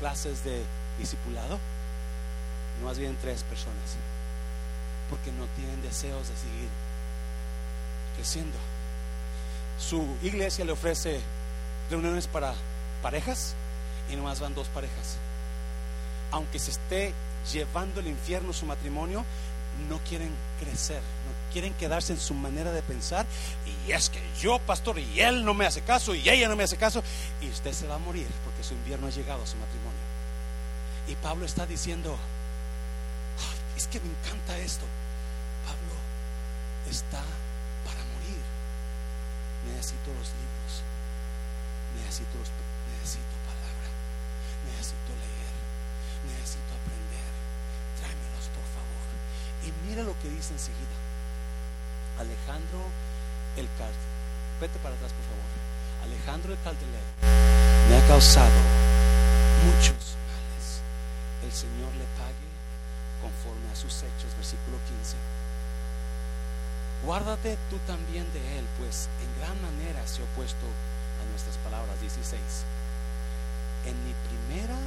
clases 0.00 0.42
de 0.44 0.62
discipulado, 0.98 1.58
no 2.80 2.86
más 2.86 2.98
bien 2.98 3.16
tres 3.20 3.42
personas, 3.44 3.96
porque 5.10 5.30
no 5.32 5.46
tienen 5.56 5.80
deseos 5.82 6.28
de 6.28 6.34
seguir 6.36 6.68
creciendo. 8.16 8.56
Su 9.78 10.04
iglesia 10.22 10.64
le 10.64 10.72
ofrece 10.72 11.20
reuniones 11.90 12.26
para 12.26 12.54
parejas 13.02 13.54
y 14.10 14.16
nomás 14.16 14.40
van 14.40 14.54
dos 14.54 14.68
parejas. 14.68 15.16
Aunque 16.30 16.58
se 16.58 16.72
esté 16.72 17.14
llevando 17.52 18.00
el 18.00 18.06
infierno 18.06 18.52
su 18.52 18.66
matrimonio, 18.66 19.24
no 19.88 19.98
quieren 19.98 20.30
crecer, 20.60 21.00
no 21.00 21.52
quieren 21.52 21.72
quedarse 21.74 22.12
en 22.12 22.20
su 22.20 22.34
manera 22.34 22.72
de 22.72 22.82
pensar. 22.82 23.26
Y 23.66 23.92
es 23.92 24.10
que 24.10 24.20
yo, 24.40 24.58
pastor, 24.58 24.98
y 24.98 25.20
él 25.20 25.44
no 25.44 25.54
me 25.54 25.66
hace 25.66 25.82
caso, 25.82 26.14
y 26.14 26.28
ella 26.28 26.48
no 26.48 26.56
me 26.56 26.64
hace 26.64 26.76
caso, 26.76 27.02
y 27.40 27.48
usted 27.48 27.72
se 27.72 27.86
va 27.86 27.96
a 27.96 27.98
morir 27.98 28.26
porque 28.44 28.64
su 28.64 28.74
invierno 28.74 29.06
ha 29.06 29.10
llegado 29.10 29.42
a 29.42 29.46
su 29.46 29.56
matrimonio. 29.56 30.08
Y 31.06 31.14
Pablo 31.16 31.46
está 31.46 31.66
diciendo, 31.66 32.18
es 33.76 33.86
que 33.86 34.00
me 34.00 34.08
encanta 34.08 34.58
esto. 34.58 34.84
Pablo 35.64 35.94
está 36.90 37.22
para 37.84 38.02
morir. 38.12 38.42
Necesito 39.72 40.08
los 40.08 40.28
libros, 40.34 40.72
necesito, 42.00 42.38
los, 42.38 42.50
necesito 42.98 43.34
palabra, 43.46 43.88
necesito 44.66 45.12
leer, 45.18 45.54
necesito 46.34 46.72
aprender 46.74 47.08
por 48.54 48.66
favor. 48.74 49.06
Y 49.68 49.72
mira 49.86 50.02
lo 50.02 50.16
que 50.20 50.30
dice 50.30 50.54
enseguida. 50.54 50.96
Alejandro 52.16 52.88
el 53.56 53.68
Caldelero. 53.76 54.16
Vete 54.60 54.78
para 54.80 54.94
atrás, 54.94 55.12
por 55.12 55.26
favor. 55.28 55.48
Alejandro 56.08 56.52
el 56.52 56.60
Caldelero 56.64 57.12
me 57.88 57.96
ha 57.96 58.08
causado 58.08 58.60
muchos 59.68 60.16
males. 60.24 60.80
El 61.44 61.52
Señor 61.52 61.92
le 62.00 62.08
pague 62.16 62.48
conforme 63.20 63.68
a 63.68 63.76
sus 63.76 63.92
hechos. 64.08 64.32
Versículo 64.40 64.80
15. 64.88 65.20
Guárdate 67.04 67.58
tú 67.68 67.76
también 67.86 68.24
de 68.32 68.40
él, 68.58 68.64
pues 68.80 69.08
en 69.20 69.30
gran 69.36 69.60
manera 69.60 70.00
se 70.08 70.22
ha 70.22 70.24
opuesto 70.32 70.64
a 70.64 71.22
nuestras 71.28 71.56
palabras. 71.60 72.00
16. 72.00 72.40
En 73.84 73.96
mi 74.08 74.16
primera, 74.32 74.80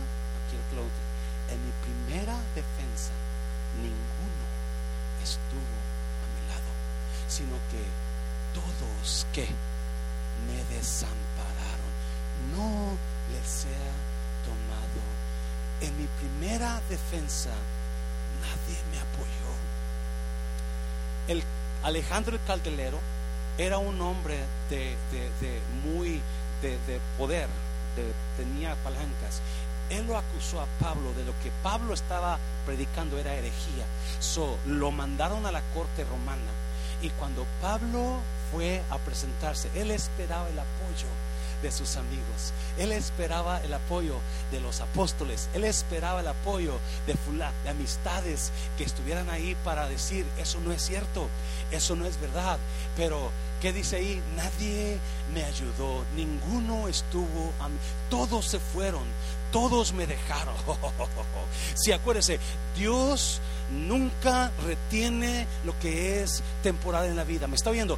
lo, 0.74 0.90
en 1.54 1.60
mi 1.70 1.74
primera 1.86 2.34
defensa 2.58 3.14
ninguno 3.80 4.21
estuvo 5.24 5.76
a 6.22 6.28
mi 6.36 6.48
lado, 6.50 6.72
sino 7.28 7.56
que 7.72 7.84
todos 8.54 9.26
que 9.34 9.48
me 10.48 10.76
desampararon, 10.76 11.92
no 12.56 12.98
les 13.32 13.48
sea 13.48 13.92
tomado. 14.46 15.02
En 15.82 15.98
mi 15.98 16.08
primera 16.20 16.82
defensa 16.90 17.52
nadie 18.42 18.78
me 18.92 19.00
apoyó. 19.00 19.52
El 21.28 21.44
Alejandro 21.84 22.36
el 22.36 22.44
Caldelero 22.44 23.00
era 23.58 23.78
un 23.78 24.02
hombre 24.02 24.38
de, 24.70 24.96
muy 25.84 26.22
de, 26.62 27.00
poder, 27.18 27.48
tenía 28.38 28.76
palancas 28.84 29.42
él 29.92 30.08
lo 30.08 30.18
acusó 30.18 30.62
a 30.62 30.66
Pablo 30.80 31.14
de 31.14 31.26
lo 31.26 31.34
que 31.44 31.52
Pablo 31.64 31.94
estaba 31.94 32.40
predicando 32.66 33.18
era 33.18 33.34
herejía. 33.34 33.86
So, 34.20 34.58
lo 34.66 34.92
mandaron 34.92 35.46
a 35.46 35.52
la 35.52 35.62
corte 35.74 36.04
romana. 36.04 36.52
Y 37.02 37.10
cuando 37.12 37.46
Pablo 37.62 38.20
fue 38.52 38.82
a 38.90 38.98
presentarse. 38.98 39.70
Él 39.76 39.92
esperaba 39.92 40.48
el 40.50 40.60
apoyo 40.60 41.08
de 41.64 41.72
sus 41.72 41.96
amigos. 41.96 42.54
Él 42.78 42.92
esperaba 42.92 43.62
el 43.62 43.74
apoyo 43.74 44.16
de 44.52 44.60
los 44.60 44.82
apóstoles. 44.82 45.48
Él 45.54 45.64
esperaba 45.64 46.22
el 46.22 46.28
apoyo 46.28 46.80
de 47.08 47.16
de 47.64 47.70
amistades 47.70 48.52
que 48.78 48.84
estuvieran 48.84 49.30
ahí 49.30 49.56
para 49.64 49.88
decir, 49.88 50.26
eso 50.38 50.60
no 50.66 50.72
es 50.72 50.82
cierto, 50.82 51.28
eso 51.72 51.96
no 51.96 52.06
es 52.06 52.20
verdad. 52.20 52.58
Pero, 52.98 53.32
¿qué 53.62 53.72
dice 53.72 53.98
ahí? 53.98 54.22
Nadie 54.36 54.98
me 55.34 55.44
ayudó, 55.44 56.04
ninguno 56.16 56.88
estuvo, 56.88 57.54
a 57.60 57.70
mí. 57.70 57.78
todos 58.10 58.48
se 58.48 58.60
fueron, 58.60 59.04
todos 59.52 59.94
me 59.94 60.08
dejaron. 60.08 60.56
Si 61.76 61.92
acuérdese, 61.92 62.40
Dios 62.76 63.40
nunca 63.72 64.52
retiene 64.66 65.48
lo 65.64 65.78
que 65.80 66.22
es 66.22 66.44
temporal 66.64 67.06
en 67.06 67.16
la 67.16 67.24
vida. 67.24 67.48
¿Me 67.48 67.56
está 67.56 67.72
viendo? 67.72 67.98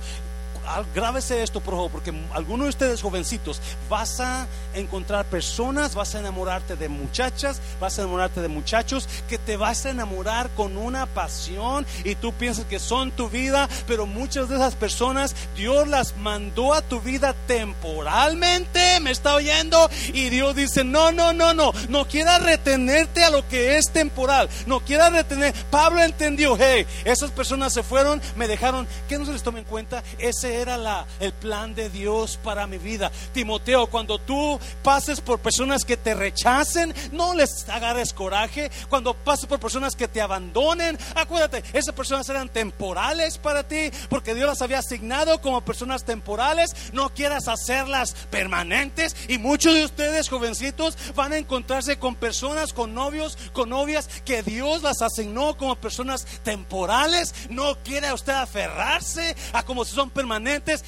Grábese 0.94 1.44
esto, 1.44 1.60
por 1.62 1.74
favor, 1.74 1.92
porque 1.92 2.14
algunos 2.34 2.66
de 2.66 2.70
ustedes 2.70 3.02
jovencitos 3.02 3.62
vas 3.90 4.20
a 4.20 4.48
encontrar 4.74 5.26
personas, 5.26 5.96
vas 5.96 6.16
a 6.16 6.20
enamorarte 6.20 6.76
de 6.76 6.90
muchachas, 6.90 7.62
vas 7.80 7.98
a 7.98 8.04
enamorarte 8.04 8.42
de 8.42 8.48
muchachos 8.48 9.08
que 9.28 9.38
te 9.38 9.58
vas 9.58 9.86
a 9.86 9.90
enamorar 9.90 10.50
con 10.52 10.78
una 10.78 11.06
pasión 11.06 11.86
y 12.04 12.16
tú 12.16 12.34
piensas 12.34 12.66
que 12.66 12.80
son 12.80 13.12
tu 13.12 13.30
vida, 13.30 13.70
pero 13.88 14.06
muchas 14.06 14.50
de 14.50 14.56
esas 14.56 14.76
personas 14.76 15.36
Dios 15.56 15.88
las 15.88 16.16
mandó 16.18 16.74
a 16.74 16.82
tu 16.82 17.02
vida 17.02 17.36
temporalmente, 17.48 19.00
me 19.02 19.12
está 19.12 19.36
oyendo, 19.36 19.90
y 20.14 20.30
Dios 20.30 20.56
dice, 20.56 20.84
no, 20.84 21.12
no, 21.12 21.34
no, 21.34 21.54
no, 21.54 21.72
no 21.90 22.08
quiera 22.08 22.40
retenerte 22.40 23.24
a 23.24 23.30
lo 23.30 23.48
que 23.48 23.78
es 23.78 23.92
temporal, 23.92 24.50
no 24.66 24.80
quiera 24.80 25.10
retener. 25.10 25.54
Pablo 25.70 26.02
entendió, 26.02 26.58
hey, 26.60 26.86
esas 27.06 27.32
personas 27.32 27.74
se 27.74 27.84
fueron, 27.84 28.22
me 28.36 28.48
dejaron, 28.48 28.88
que 29.08 29.18
no 29.18 29.26
se 29.26 29.34
les 29.34 29.44
tome 29.44 29.60
en 29.60 29.66
cuenta, 29.66 30.04
ese 30.18 30.53
era 30.54 31.06
el 31.20 31.34
plan 31.34 31.74
de 31.74 31.90
Dios 31.90 32.40
para 32.44 32.68
mi 32.68 32.78
vida. 32.78 33.12
Timoteo, 33.34 33.88
cuando 33.88 34.20
tú 34.20 34.60
pases 34.84 35.22
por 35.22 35.40
personas 35.40 35.84
que 35.86 35.98
te 35.98 36.14
rechacen, 36.14 36.94
no 37.12 37.34
les 37.34 37.68
agarres 37.70 38.14
coraje. 38.14 38.72
Cuando 38.90 39.14
pases 39.14 39.46
por 39.46 39.60
personas 39.60 39.96
que 39.96 40.08
te 40.08 40.22
abandonen, 40.22 40.98
acuérdate, 41.16 41.64
esas 41.74 41.96
personas 41.96 42.28
eran 42.30 42.50
temporales 42.50 43.38
para 43.38 43.68
ti, 43.68 43.92
porque 44.10 44.36
Dios 44.36 44.48
las 44.48 44.62
había 44.62 44.80
asignado 44.80 45.42
como 45.42 45.62
personas 45.62 46.04
temporales. 46.04 46.76
No 46.94 47.14
quieras 47.14 47.48
hacerlas 47.48 48.14
permanentes. 48.30 49.16
Y 49.28 49.38
muchos 49.38 49.74
de 49.74 49.86
ustedes, 49.86 50.30
jovencitos, 50.30 50.98
van 51.16 51.34
a 51.34 51.38
encontrarse 51.38 51.98
con 51.98 52.16
personas, 52.16 52.74
con 52.74 52.94
novios, 52.94 53.38
con 53.54 53.70
novias 53.70 54.10
que 54.26 54.44
Dios 54.44 54.84
las 54.84 55.02
asignó 55.02 55.58
como 55.58 55.76
personas 55.76 56.26
temporales. 56.44 57.34
No 57.50 57.78
quiere 57.84 58.14
usted 58.14 58.34
aferrarse 58.34 59.36
a 59.54 59.64
como 59.64 59.86
si 59.86 59.96
son 59.96 60.10
permanentes 60.10 60.43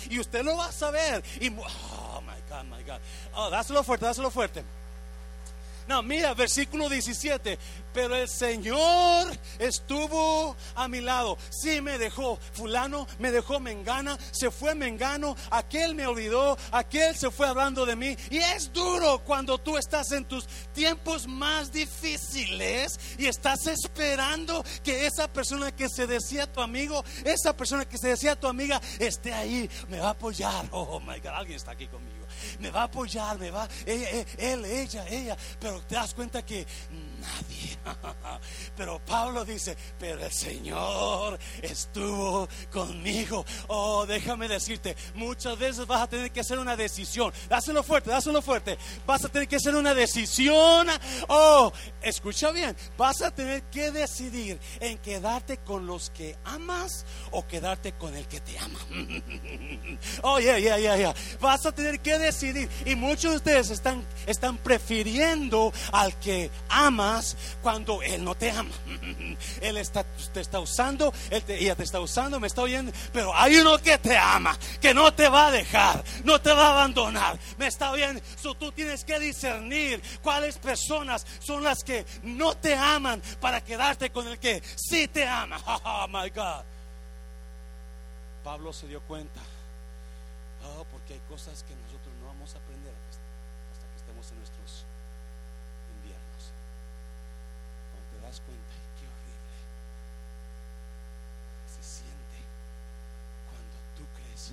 y 0.10 0.20
usted 0.20 0.44
lo 0.44 0.58
va 0.58 0.68
a 0.68 0.72
saber. 0.72 1.24
Oh 1.42 2.22
my 2.22 2.42
God, 2.50 2.66
my 2.66 2.84
God. 2.84 3.00
Oh, 3.34 3.50
dáselo 3.50 3.84
fuerte, 3.84 4.06
dáselo 4.06 4.30
fuerte. 4.30 4.64
No, 5.88 6.02
mira, 6.02 6.34
versículo 6.34 6.90
17 6.90 7.58
pero 7.96 8.14
el 8.18 8.28
Señor 8.28 9.32
estuvo 9.58 10.58
a 10.76 10.88
mi 10.90 11.00
lado. 11.00 11.38
Sí 11.50 11.80
me 11.80 11.98
dejó, 11.98 12.38
fulano 12.52 13.08
me 13.20 13.32
dejó 13.32 13.62
Mengana, 13.62 14.20
se 14.32 14.52
fue 14.52 14.76
Mengano, 14.76 15.38
aquel 15.50 15.96
me 15.96 16.06
olvidó, 16.06 16.58
aquel 16.72 17.16
se 17.16 17.32
fue 17.32 17.48
hablando 17.48 17.86
de 17.86 17.96
mí. 17.96 18.18
Y 18.30 18.40
es 18.40 18.74
duro 18.74 19.20
cuando 19.20 19.58
tú 19.58 19.78
estás 19.78 20.12
en 20.12 20.26
tus 20.26 20.46
tiempos 20.74 21.26
más 21.26 21.72
difíciles 21.72 23.00
y 23.18 23.28
estás 23.28 23.66
esperando 23.68 24.66
que 24.84 25.06
esa 25.06 25.32
persona 25.32 25.74
que 25.74 25.88
se 25.88 26.06
decía 26.06 26.52
tu 26.52 26.60
amigo, 26.60 27.02
esa 27.24 27.56
persona 27.56 27.86
que 27.86 27.98
se 27.98 28.10
decía 28.10 28.38
tu 28.38 28.48
amiga, 28.48 28.82
esté 29.00 29.34
ahí, 29.34 29.70
me 29.88 30.02
va 30.02 30.10
a 30.10 30.12
apoyar. 30.12 30.66
Oh 30.72 31.00
my 31.00 31.18
God, 31.20 31.28
alguien 31.28 31.56
está 31.56 31.72
aquí 31.72 31.88
conmigo. 31.88 32.25
Me 32.60 32.70
va 32.70 32.82
a 32.82 32.84
apoyar, 32.86 33.38
me 33.40 33.52
va, 33.52 33.68
él, 33.86 34.66
ella, 34.66 35.08
ella. 35.08 35.38
Pero 35.60 35.82
te 35.82 35.96
das 35.96 36.14
cuenta 36.14 36.46
que 36.46 36.66
nadie. 37.26 37.78
Pero 38.78 39.00
Pablo 39.06 39.46
dice, 39.46 39.78
pero 39.98 40.24
el 40.24 40.32
Señor 40.32 41.40
estuvo 41.62 42.48
conmigo. 42.72 43.46
Oh, 43.68 44.06
déjame 44.06 44.48
decirte, 44.48 44.96
muchas 45.14 45.58
veces 45.58 45.88
vas 45.88 46.02
a 46.02 46.08
tener 46.08 46.32
que 46.32 46.42
hacer 46.42 46.60
una 46.60 46.76
decisión. 46.76 47.32
Dáselo 47.48 47.84
fuerte, 47.84 48.10
dáselo 48.10 48.42
fuerte. 48.42 48.78
Vas 49.06 49.24
a 49.24 49.30
tener 49.30 49.48
que 49.48 49.56
hacer 49.56 49.76
una 49.76 49.94
decisión. 49.94 50.88
Oh, 51.30 51.72
escucha 52.02 52.52
bien, 52.52 52.76
vas 52.98 53.22
a 53.22 53.32
tener 53.32 53.64
que 53.64 53.92
decidir 53.92 54.60
en 54.80 54.98
quedarte 54.98 55.58
con 55.58 55.86
los 55.88 56.10
que 56.10 56.38
amas 56.44 57.06
o 57.32 57.48
quedarte 57.48 57.94
con 57.94 58.16
el 58.16 58.28
que 58.28 58.42
te 58.42 58.58
ama. 58.60 58.80
Oh, 60.24 60.40
yeah, 60.40 60.58
yeah, 60.58 60.78
yeah, 60.78 60.98
yeah. 60.98 61.16
Vas 61.40 61.66
a 61.66 61.72
tener 61.72 62.00
que 62.00 62.18
decidir. 62.18 62.70
Y 62.86 62.96
muchos 62.96 63.32
de 63.32 63.38
ustedes 63.38 63.70
están, 63.70 64.06
están 64.26 64.58
prefiriendo 64.58 65.72
al 65.92 66.18
que 66.20 66.52
cuando 67.62 68.02
Él 68.02 68.24
no 68.24 68.36
te 68.36 68.52
ama. 68.52 68.72
Él 69.62 69.76
te 70.34 70.42
está 70.42 70.60
usando, 70.60 71.14
él 71.30 71.44
ella 71.48 71.76
te 71.76 71.84
está 71.84 72.00
usando, 72.00 72.40
me 72.40 72.48
está 72.48 72.62
oyendo, 72.62 72.92
pero 73.14 73.36
hay 73.36 73.58
uno 73.58 73.78
que 73.78 73.98
te 73.98 74.18
ama, 74.18 74.58
que 74.82 74.94
no 74.94 75.14
te 75.14 75.30
va 75.30 75.48
a 75.48 75.52
dejar, 75.52 76.04
no 76.24 76.40
te 76.42 76.52
va 76.52 76.68
a 76.68 76.72
abandonar, 76.72 77.40
me 77.58 77.68
está 77.68 77.92
oyendo. 77.92 78.22
tú 78.60 78.72
tienes 78.72 79.04
que 79.04 79.20
discernir 79.20 80.02
cuáles 80.22 80.58
personas 80.58 81.26
son 81.40 81.64
las 81.64 81.84
que 81.84 82.06
no 82.24 82.56
te 82.56 82.76
aman 82.76 83.22
para 83.40 83.64
quedarte 83.64 84.10
con 84.12 84.28
el 84.28 84.40
que 84.40 84.62
sí 84.76 85.08
te 85.08 85.28
ama. 85.28 85.62
Oh 85.88 86.08
my 86.08 86.30
God. 86.30 86.64
Pablo 88.44 88.74
se 88.74 88.88
dio 88.88 89.02
cuenta, 89.02 89.40
oh, 90.64 90.86
porque 90.92 91.14
hay 91.14 91.22
cosas 91.30 91.64
que 91.64 91.76
nosotros 91.76 92.14
no 92.20 92.28
vamos 92.28 92.54
a 92.54 92.58
aprender 92.58 92.94
hasta 93.72 93.88
que 93.88 93.98
estemos 93.98 94.32
en 94.32 94.38
nuestros 94.38 94.86
cuenta 98.42 98.76
qué 99.00 99.06
horrible 99.08 99.58
se 101.72 101.84
siente 101.84 102.40
cuando 103.48 103.78
tú 103.96 104.04
crees 104.16 104.52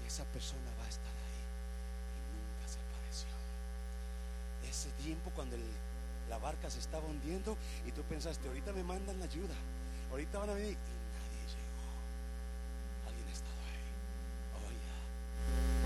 que 0.00 0.03
esa 0.14 0.24
persona 0.26 0.70
va 0.78 0.84
a 0.84 0.88
estar 0.88 1.10
ahí 1.10 1.42
y 2.14 2.22
nunca 2.38 2.68
se 2.68 2.78
apareció. 2.78 3.26
Ese 4.62 4.90
tiempo 5.02 5.32
cuando 5.34 5.56
la 6.30 6.38
barca 6.38 6.70
se 6.70 6.78
estaba 6.78 7.04
hundiendo 7.04 7.58
y 7.84 7.90
tú 7.90 8.02
pensaste, 8.04 8.46
ahorita 8.46 8.72
me 8.72 8.84
mandan 8.84 9.18
la 9.18 9.24
ayuda, 9.24 9.56
ahorita 10.12 10.38
van 10.38 10.50
a 10.50 10.54
venir 10.54 10.78
y 10.78 10.94
nadie 11.18 11.42
llegó. 11.50 11.82
Alguien 13.08 13.26
ha 13.26 13.32
estado 13.32 13.58
ahí. 13.66 13.90
Cuando 14.52 15.83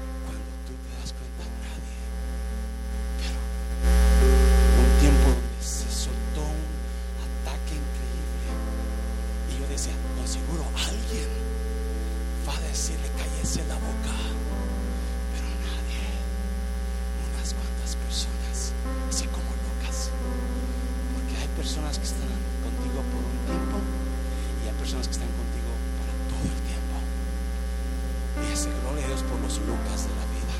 Lucas 29.66 30.06
de 30.06 30.14
la 30.14 30.26
vida. 30.34 30.54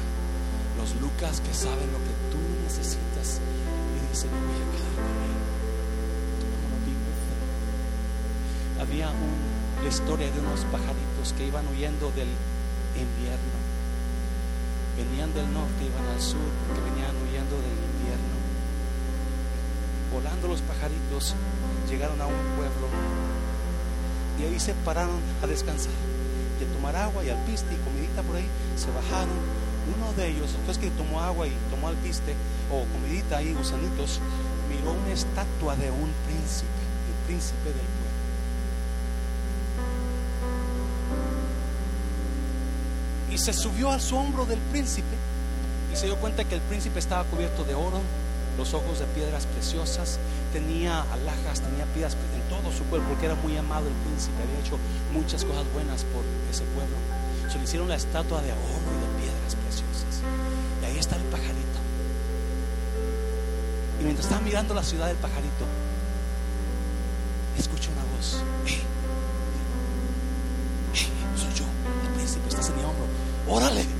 Los 0.79 0.95
Lucas 1.01 1.41
que 1.41 1.55
saben 1.55 1.93
lo 1.93 1.99
que 1.99 2.15
tú 2.31 2.41
necesitas 2.65 3.41
y 3.41 4.11
dicen, 4.11 4.31
voy 4.31 4.57
a 4.57 4.69
quedar 4.73 4.95
con 4.97 5.29
había 8.81 9.11
una 9.11 9.89
historia 9.89 10.31
de 10.31 10.41
unos 10.41 10.61
pajaritos 10.71 11.33
que 11.37 11.47
iban 11.47 11.67
huyendo 11.69 12.11
del 12.13 12.29
invierno. 12.95 13.59
Venían 14.97 15.35
del 15.35 15.53
norte, 15.53 15.85
iban 15.85 16.07
al 16.15 16.21
sur, 16.21 16.41
que 16.75 16.81
venían 16.81 17.15
huyendo 17.23 17.57
del 17.57 17.75
invierno. 17.75 18.39
Volando 20.13 20.49
los 20.49 20.63
pajaritos, 20.63 21.35
llegaron 21.91 22.21
a 22.21 22.27
un 22.27 22.41
pueblo 22.57 22.89
y 24.41 24.45
ahí 24.45 24.61
se 24.61 24.75
pararon 24.75 25.21
a 25.43 25.47
descansar 25.47 25.93
a 26.65 26.75
tomar 26.75 26.97
agua 26.97 27.25
y 27.25 27.31
alpiste 27.31 27.75
y 27.75 27.79
comidita 27.79 28.23
por 28.23 28.37
ahí. 28.37 28.47
Se 28.77 28.91
bajaron. 28.91 29.39
Uno 29.97 30.13
de 30.13 30.29
ellos, 30.29 30.53
después 30.53 30.77
que 30.77 30.91
tomó 30.91 31.21
agua 31.21 31.47
y 31.47 31.53
tomó 31.71 31.89
alpiste 31.89 32.35
o 32.71 32.85
comidita 32.93 33.39
ahí, 33.39 33.55
gusanitos, 33.55 34.21
miró 34.69 34.93
una 34.93 35.13
estatua 35.13 35.77
de 35.77 35.91
un 35.91 36.13
príncipe, 36.27 36.83
el 37.09 37.27
príncipe 37.27 37.65
del 37.65 37.75
pueblo. 37.75 37.99
y 43.31 43.39
se 43.39 43.53
subió 43.53 43.91
al 43.91 44.01
su 44.01 44.17
hombro 44.17 44.47
del 44.47 44.59
príncipe 44.73 45.17
y 45.93 45.97
se 45.97 46.07
dio 46.07 46.17
cuenta 46.17 46.45
que 46.45 46.55
el 46.55 46.61
príncipe 46.63 46.99
estaba 46.99 47.25
cubierto 47.25 47.65
de 47.65 47.75
oro, 47.75 48.01
los 48.57 48.75
ojos 48.75 48.99
de 48.99 49.07
piedras 49.07 49.47
preciosas, 49.47 50.19
tenía 50.53 51.03
alhajas, 51.13 51.61
tenía 51.61 51.85
piedras 51.95 52.17
en 52.35 52.43
todo 52.49 52.73
su 52.73 52.85
cuerpo, 52.85 53.09
porque 53.09 53.27
era 53.27 53.35
muy 53.37 53.57
amado 53.57 53.87
el 53.87 53.95
príncipe, 54.05 54.43
había 54.43 54.59
hecho 54.59 54.79
muchas 55.19 55.45
cosas 55.45 55.65
buenas 55.73 56.05
por 56.05 56.23
ese 56.51 56.65
pueblo. 56.75 56.97
Se 57.51 57.59
le 57.59 57.65
hicieron 57.65 57.89
la 57.89 57.97
estatua 57.97 58.41
de 58.43 58.53
oro 58.53 58.89
y 58.95 59.01
de 59.01 59.25
piedras 59.25 59.55
preciosas. 59.57 60.23
Y 60.83 60.85
ahí 60.85 60.99
está 60.99 61.17
el 61.17 61.23
pajarito. 61.25 61.79
Y 64.01 64.05
mientras 64.05 64.27
estaba 64.27 64.43
mirando 64.43 64.75
la 64.75 64.83
ciudad 64.83 65.09
del 65.09 65.17
pajarito, 65.17 65.67
escucho 67.59 67.91
una 67.93 68.05
voz. 68.17 68.43
Soy 71.37 71.55
yo, 71.55 71.65
el 72.05 72.15
príncipe, 72.15 72.49
estás 72.49 72.69
en 72.69 72.77
mi 72.77 72.83
hombro. 72.83 73.07
Órale. 73.49 73.98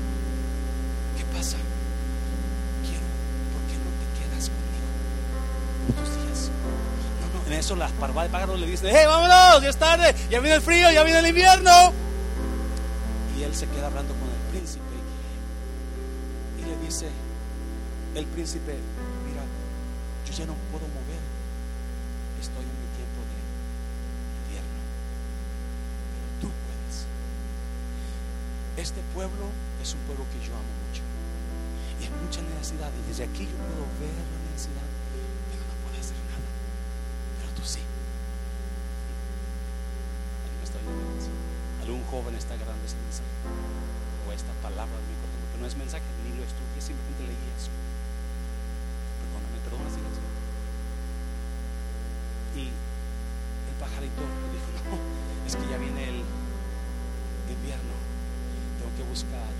Eso 7.69 7.75
la 7.75 7.87
parva 7.87 8.23
de 8.23 8.29
pájaros 8.29 8.59
le 8.59 8.65
dice, 8.65 8.89
hey, 8.89 9.05
vámonos, 9.05 9.61
ya 9.61 9.69
es 9.69 9.77
tarde, 9.77 10.15
ya 10.31 10.39
viene 10.39 10.55
el 10.55 10.61
frío, 10.61 10.89
ya 10.91 11.03
viene 11.03 11.19
el 11.19 11.27
invierno. 11.27 11.93
Y 13.37 13.43
él 13.43 13.53
se 13.53 13.67
queda 13.67 13.85
hablando 13.85 14.11
con 14.15 14.27
el 14.27 14.41
príncipe 14.49 14.97
y 16.57 16.65
le 16.65 16.75
dice, 16.83 17.09
el 18.15 18.25
príncipe, 18.25 18.73
mira, 19.21 19.43
yo 20.25 20.33
ya 20.33 20.47
no 20.47 20.55
puedo 20.73 20.87
mover, 20.89 21.21
estoy 22.41 22.65
en 22.65 22.73
mi 22.81 22.89
tiempo 22.97 23.21
de 23.29 23.37
invierno, 24.49 24.81
pero 26.09 26.25
tú 26.41 26.47
puedes. 26.49 27.05
Este 28.81 29.01
pueblo 29.13 29.45
es 29.77 29.93
un 29.93 30.01
pueblo 30.09 30.25
que 30.33 30.41
yo 30.41 30.57
amo 30.57 30.73
mucho 30.89 31.05
y 32.01 32.09
hay 32.09 32.13
mucha 32.17 32.41
necesidad 32.41 32.89
y 32.97 33.09
desde 33.09 33.25
aquí 33.29 33.45
yo 33.45 33.57
puedo 33.61 33.85
ver 34.01 34.09
la 34.09 34.39
necesidad, 34.49 34.89
pero 35.53 35.61
no 35.69 35.75
puedo 35.85 36.01
hacer 36.01 36.17
nada, 36.33 36.49
pero 37.39 37.49
tú 37.55 37.63
sí. 37.63 37.83
¿Alguien 40.43 40.57
me 40.59 40.65
está 40.67 40.77
oyendo 40.79 41.07
eso? 41.19 41.31
Algún 41.83 41.98
joven 42.09 42.33
está 42.35 42.57
grabando 42.57 42.81
ese 42.85 42.97
mensaje 42.97 43.29
o 44.25 44.33
esta 44.33 44.53
palabra 44.65 44.97
en 44.97 45.05
mi 45.05 45.15
corazón, 45.21 45.39
porque 45.45 45.59
no 45.61 45.67
es 45.69 45.75
mensaje 45.77 46.05
ni 46.25 46.33
lo 46.33 46.41
estudié, 46.41 46.81
simplemente 46.81 47.21
leí 47.29 47.45
eso. 47.53 47.69
Perdóname, 49.21 49.57
perdona 49.61 49.89
silencio. 49.93 50.25
Y 52.57 52.73
el 52.73 53.75
pajarito 53.77 54.25
le 54.25 54.47
dijo, 54.57 54.69
no, 54.89 54.97
es 55.45 55.53
que 55.53 55.65
ya 55.69 55.77
viene 55.77 56.01
el 56.09 56.19
invierno, 57.45 57.93
tengo 58.81 58.91
que 58.97 59.05
buscar. 59.05 59.53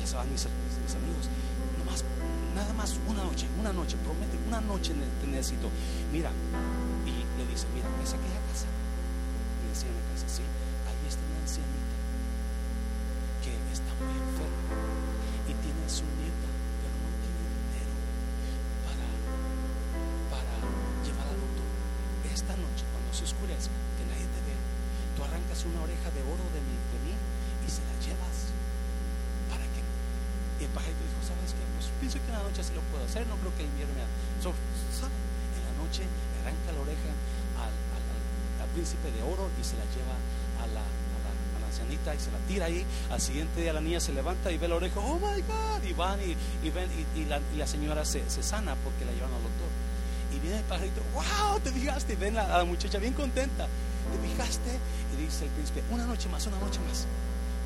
Ya 0.00 0.06
se 0.06 0.16
van 0.16 0.30
mis, 0.32 0.46
mis 0.48 0.94
amigos, 0.96 1.28
nomás, 1.76 2.04
nada 2.54 2.72
más 2.72 2.96
una 3.06 3.24
noche, 3.24 3.46
una 3.60 3.72
noche, 3.72 3.96
promete, 4.00 4.38
una 4.48 4.60
noche 4.60 4.94
te 4.94 5.26
necesito. 5.26 5.68
Mira, 6.12 6.30
y 7.04 7.12
le 7.36 7.44
dice, 7.50 7.66
mira, 7.74 7.88
¿es 8.02 8.14
aquella 8.14 8.40
casa? 8.48 8.77
Arrancas 25.58 25.64
una 25.66 25.82
oreja 25.82 26.10
de 26.14 26.22
oro 26.22 26.44
de 26.54 26.60
mi, 26.62 26.74
de 26.94 26.98
mí 27.06 27.14
y 27.66 27.70
se 27.70 27.82
la 27.82 27.94
llevas 27.98 28.36
para 29.50 29.64
que. 29.74 29.80
Y 30.62 30.64
el 30.64 30.70
pajarito 30.70 31.02
dijo: 31.02 31.20
¿Sabes 31.26 31.50
qué? 31.54 31.62
Pues 31.74 31.90
pienso 32.00 32.18
que 32.22 32.30
en 32.30 32.38
la 32.38 32.42
noche 32.46 32.62
sí 32.62 32.72
lo 32.74 32.82
puedo 32.94 33.04
hacer, 33.04 33.26
no 33.26 33.36
creo 33.42 33.52
que 33.56 33.62
el 33.66 33.70
invierno 33.70 33.94
me. 33.94 34.06
So. 34.42 34.54
En 34.54 35.62
la 35.66 35.74
noche 35.82 36.02
arranca 36.42 36.72
la 36.72 36.80
oreja 36.82 37.10
al, 37.58 37.74
al, 37.74 38.04
al- 38.06 38.62
al 38.62 38.68
príncipe 38.74 39.10
de 39.10 39.22
oro 39.22 39.50
y 39.58 39.62
se 39.64 39.74
la 39.76 39.86
lleva 39.94 40.14
a 40.62 40.66
la, 40.70 40.82
a 40.82 41.18
la, 41.26 41.30
a 41.30 41.58
la 41.60 41.66
ancianita 41.66 42.14
y 42.14 42.18
se 42.18 42.30
la 42.30 42.38
tira 42.46 42.66
ahí. 42.66 42.84
Al 43.10 43.20
siguiente 43.20 43.60
día 43.60 43.72
la 43.72 43.80
niña 43.82 44.00
se 44.00 44.12
levanta 44.12 44.50
y 44.50 44.58
ve 44.58 44.68
la 44.68 44.76
oreja, 44.76 45.00
oh 45.00 45.18
my 45.18 45.42
God, 45.42 45.82
y 45.82 45.92
van 45.92 46.18
y, 46.22 46.34
y 46.66 46.70
ven 46.70 46.88
y, 46.94 47.20
y 47.20 47.24
la, 47.26 47.40
y 47.54 47.56
la 47.58 47.66
señora 47.66 48.04
se, 48.04 48.28
se 48.30 48.42
sana 48.42 48.74
porque 48.82 49.04
la 49.04 49.12
llevan 49.12 49.32
al 49.34 49.42
doctor. 49.42 49.70
Y 50.34 50.38
viene 50.40 50.58
el 50.58 50.64
pajarito, 50.64 51.00
wow, 51.14 51.58
te 51.60 51.70
fijaste, 51.72 52.12
y 52.12 52.16
ven 52.16 52.36
a, 52.38 52.42
a 52.54 52.58
la 52.58 52.64
muchacha 52.64 52.98
bien 52.98 53.14
contenta, 53.14 53.66
te 53.66 54.28
fijaste, 54.28 54.78
dice 55.18 55.44
el 55.44 55.50
príncipe, 55.50 55.82
una 55.90 56.06
noche 56.06 56.28
más, 56.28 56.46
una 56.46 56.58
noche 56.58 56.80
más. 56.88 57.06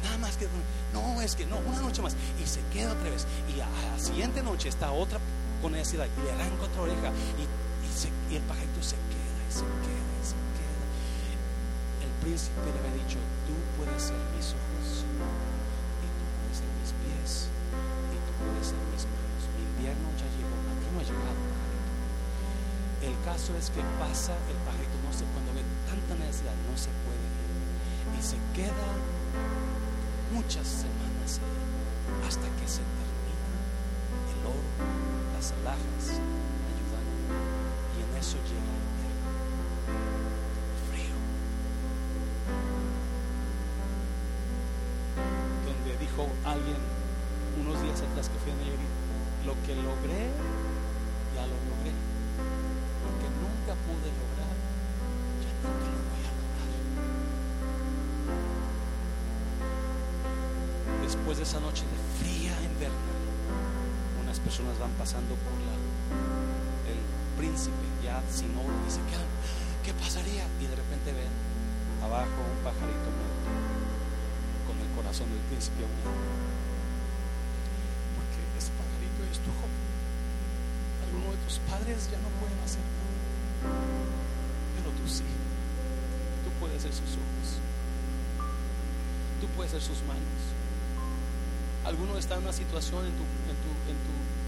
Nada 0.02 0.18
más 0.18 0.36
que 0.36 0.48
no, 0.92 1.22
es 1.22 1.36
que 1.36 1.46
no, 1.46 1.58
una 1.58 1.80
noche 1.80 2.02
más. 2.02 2.16
Y 2.42 2.46
se 2.46 2.60
queda 2.72 2.92
otra 2.92 3.10
vez. 3.10 3.26
Y 3.54 3.60
a, 3.60 3.68
la 3.68 3.98
siguiente 3.98 4.42
noche 4.42 4.68
está 4.68 4.90
otra 4.90 5.18
con 5.62 5.72
necesidad 5.72 6.06
y 6.06 6.22
le 6.26 6.32
arranca 6.32 6.64
otra 6.64 6.82
oreja. 6.82 7.10
Y, 7.38 7.44
y, 7.46 7.88
se- 7.94 8.10
el 8.34 8.42
pajarito 8.42 8.82
se 8.82 8.96
queda 8.96 9.38
y 9.46 9.52
se 9.52 9.62
queda 9.62 10.10
y 10.18 10.24
se 10.26 10.34
queda. 10.58 10.84
El 12.02 12.10
príncipe 12.24 12.66
le 12.66 12.78
había 12.82 12.98
dicho, 13.04 13.18
tú 13.46 13.54
puedes 13.78 14.02
ser 14.02 14.18
mis 14.34 14.48
ojos 14.58 15.06
y 16.02 16.06
tú 16.18 16.24
puedes 16.34 16.56
ser 16.58 16.70
mis 16.82 16.92
pies 16.98 17.30
y 18.10 18.16
tú 18.26 18.30
puedes 18.42 18.66
ser 18.74 18.80
mis 18.90 19.04
manos. 19.06 19.42
Mi 19.54 19.62
invierno 19.70 20.06
ya 20.18 20.26
llegó, 20.34 20.54
a 20.66 20.74
ti 20.82 20.86
no 20.90 20.98
ha 20.98 21.06
llegado. 21.06 21.42
El 23.06 23.14
caso 23.26 23.50
es 23.58 23.70
que 23.70 23.82
pasa 23.98 24.34
el 24.50 24.58
pajarito, 24.66 24.94
no 25.02 25.10
sé, 25.14 25.22
cuando 25.34 25.50
ve 25.54 25.62
tanta 25.90 26.14
necesidad, 26.22 26.54
no 26.70 26.74
se 26.78 26.90
puede 27.06 27.26
se 28.22 28.36
queda 28.54 28.86
muchas 30.32 30.64
semanas 30.64 31.40
hasta 32.24 32.46
que 32.60 32.68
se 32.68 32.82
termina 32.94 33.50
el 34.30 34.46
oro, 34.46 34.70
las 35.34 35.50
alhajas, 35.50 36.22
ayudando. 36.70 37.18
Y 37.98 38.06
en 38.06 38.10
eso 38.16 38.36
llega 38.46 38.62
el 38.62 38.78
invierno. 38.86 39.26
Frío. 40.86 41.16
Donde 45.66 45.90
dijo 45.98 46.22
alguien 46.46 46.78
unos 47.58 47.82
días 47.82 48.02
atrás 48.02 48.28
que 48.28 48.38
fui 48.38 48.52
a 48.52 48.54
Nayarit, 48.54 48.94
lo 49.46 49.54
que 49.66 49.74
logré, 49.74 50.30
ya 51.34 51.42
lo 51.42 51.58
logré. 51.74 51.90
Lo 53.02 53.10
que 53.18 53.28
nunca 53.42 53.74
pude 53.82 54.08
lograr, 54.14 54.54
ya 55.42 55.50
nunca 55.66 55.91
Después 61.12 61.36
de 61.36 61.44
esa 61.44 61.60
noche 61.60 61.84
de 61.84 61.98
fría 62.24 62.56
invernal, 62.64 63.20
unas 64.24 64.40
personas 64.40 64.78
van 64.80 64.88
pasando 64.96 65.36
por 65.44 65.52
el 66.88 67.00
príncipe 67.36 67.84
ya 68.02 68.24
sin 68.32 68.48
oro 68.56 68.72
y 68.72 68.88
quedan, 69.12 69.28
¿qué 69.84 69.92
pasaría? 69.92 70.48
Y 70.56 70.64
de 70.64 70.72
repente 70.72 71.12
ven 71.12 71.28
abajo 72.00 72.32
un 72.32 72.64
pajarito 72.64 73.12
muerto 73.12 73.44
con 74.64 74.80
el 74.80 74.88
corazón 74.96 75.28
del 75.28 75.44
príncipe 75.52 75.84
unido. 75.84 76.16
Porque 78.16 78.40
ese 78.56 78.72
pajarito 78.72 79.20
es 79.28 79.36
tu 79.44 79.52
joven. 79.52 79.84
Algunos 81.04 81.36
de 81.36 81.40
tus 81.44 81.60
padres 81.68 82.08
ya 82.08 82.16
no 82.24 82.32
pueden 82.40 82.56
hacer 82.64 82.80
nada, 82.88 83.20
pero 84.80 84.88
tú 84.96 85.04
sí. 85.04 85.28
Tú 86.40 86.48
puedes 86.56 86.80
ser 86.80 86.96
sus 86.96 87.20
ojos. 87.20 87.60
Tú 89.44 89.46
puedes 89.52 89.76
ser 89.76 89.84
sus 89.84 90.00
manos. 90.08 90.61
Algunos 91.84 92.18
están 92.18 92.38
en 92.38 92.44
una 92.44 92.52
situación 92.52 93.06
en 93.06 93.12
tu, 93.12 93.22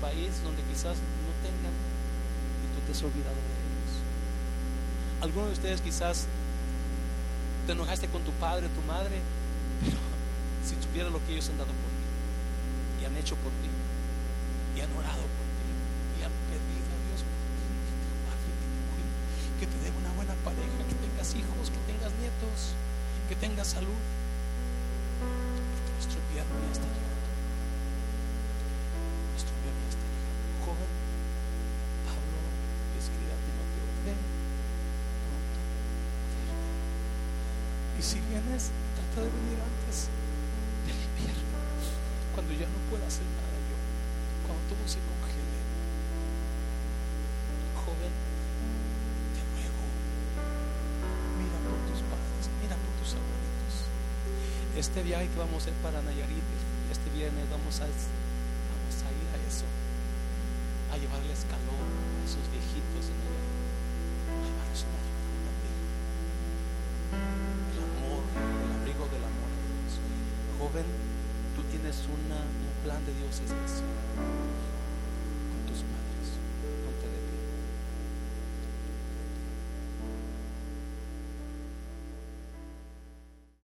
país 0.01 0.37
donde 0.45 0.61
quizás 0.69 1.01
no 1.01 1.33
tengan 1.41 1.73
y 1.73 2.67
tú 2.77 2.79
te 2.85 2.93
has 2.93 3.03
olvidado 3.03 3.35
de 3.35 3.55
ellos. 3.57 3.93
Algunos 5.23 5.49
de 5.49 5.55
ustedes 5.55 5.81
quizás 5.81 6.27
te 7.67 7.73
enojaste 7.73 8.09
con 8.09 8.21
tu 8.23 8.31
padre, 8.33 8.69
tu 8.69 8.83
madre, 8.85 9.17
pero 9.81 9.97
si 10.67 10.77
supiera 10.77 11.09
lo 11.09 11.25
que 11.25 11.33
ellos 11.33 11.49
han 11.49 11.57
dado 11.57 11.73
por 11.73 11.89
ti 11.89 12.07
y 13.01 13.05
han 13.07 13.17
hecho 13.17 13.35
por 13.41 13.51
ti 13.65 13.73
y 14.77 14.81
han 14.85 14.93
orado 14.93 15.25
por 15.25 15.47
ti 15.57 15.71
y 16.21 16.23
han 16.23 16.35
pedido 16.53 16.91
a 16.93 16.99
Dios 17.09 17.25
por 17.25 17.39
ti, 17.57 17.65
que 17.89 17.97
te 17.97 18.11
guarde, 18.29 18.51
que 18.61 18.69
te 18.69 18.81
cuide, 18.93 19.11
que 19.57 19.67
te 19.73 19.77
dé 19.81 19.89
una 20.05 20.13
buena 20.21 20.37
pareja, 20.45 20.79
que 20.85 20.97
tengas 21.01 21.29
hijos, 21.33 21.73
que 21.73 21.81
tengas 21.89 22.13
nietos, 22.21 22.77
que 23.29 23.37
tengas 23.41 23.69
salud. 23.73 24.01
Porque 25.17 25.91
nuestro 25.97 26.21
está 26.21 26.85
llegando. 26.85 27.29
Nuestro 29.33 29.53
invierno 29.57 29.81
ya 29.81 29.91
está 29.97 30.05
llegando. 30.05 30.35
Joven, 30.65 30.93
Pablo 32.09 32.41
le 32.41 32.99
escribe 32.99 33.33
a 33.33 33.39
Timoteo, 33.45 33.85
ven 34.05 34.17
pronto 35.29 35.61
a 35.61 35.65
verme. 35.69 36.01
Y 37.94 37.94
si 38.05 38.21
vienes, 38.29 38.69
trata 38.93 39.25
de 39.25 39.33
venir 39.33 39.57
antes 39.65 40.13
del 40.85 40.93
invierno, 40.93 41.57
cuando 42.37 42.53
ya 42.53 42.69
no 42.69 42.77
pueda 42.93 43.09
hacer 43.09 43.25
nada 43.33 43.57
yo, 43.65 43.77
cuando 44.45 44.61
todo 44.69 44.85
se 44.85 45.01
congele. 45.09 45.61
Joven, 47.81 48.13
te 49.33 49.41
ruego, 49.57 49.85
mira 51.41 51.57
por 51.65 51.81
tus 51.89 52.05
padres, 52.05 52.45
mira 52.61 52.77
por 52.77 52.93
tus 53.01 53.17
abuelitos. 53.17 53.75
Este 54.77 55.01
viaje 55.01 55.33
que 55.33 55.41
vamos 55.41 55.65
a 55.65 55.73
hacer 55.73 55.77
para 55.81 56.05
Nayarit, 56.05 56.45
este 56.93 57.09
viernes 57.17 57.49
vamos 57.49 57.81
a, 57.81 57.89
joven, 70.75 70.85
tú 71.55 71.63
tienes 71.71 71.97
una, 72.09 72.37
un 72.43 72.85
plan 72.85 73.05
de 73.07 73.15
Dios 73.15 73.35
especial. 73.35 74.74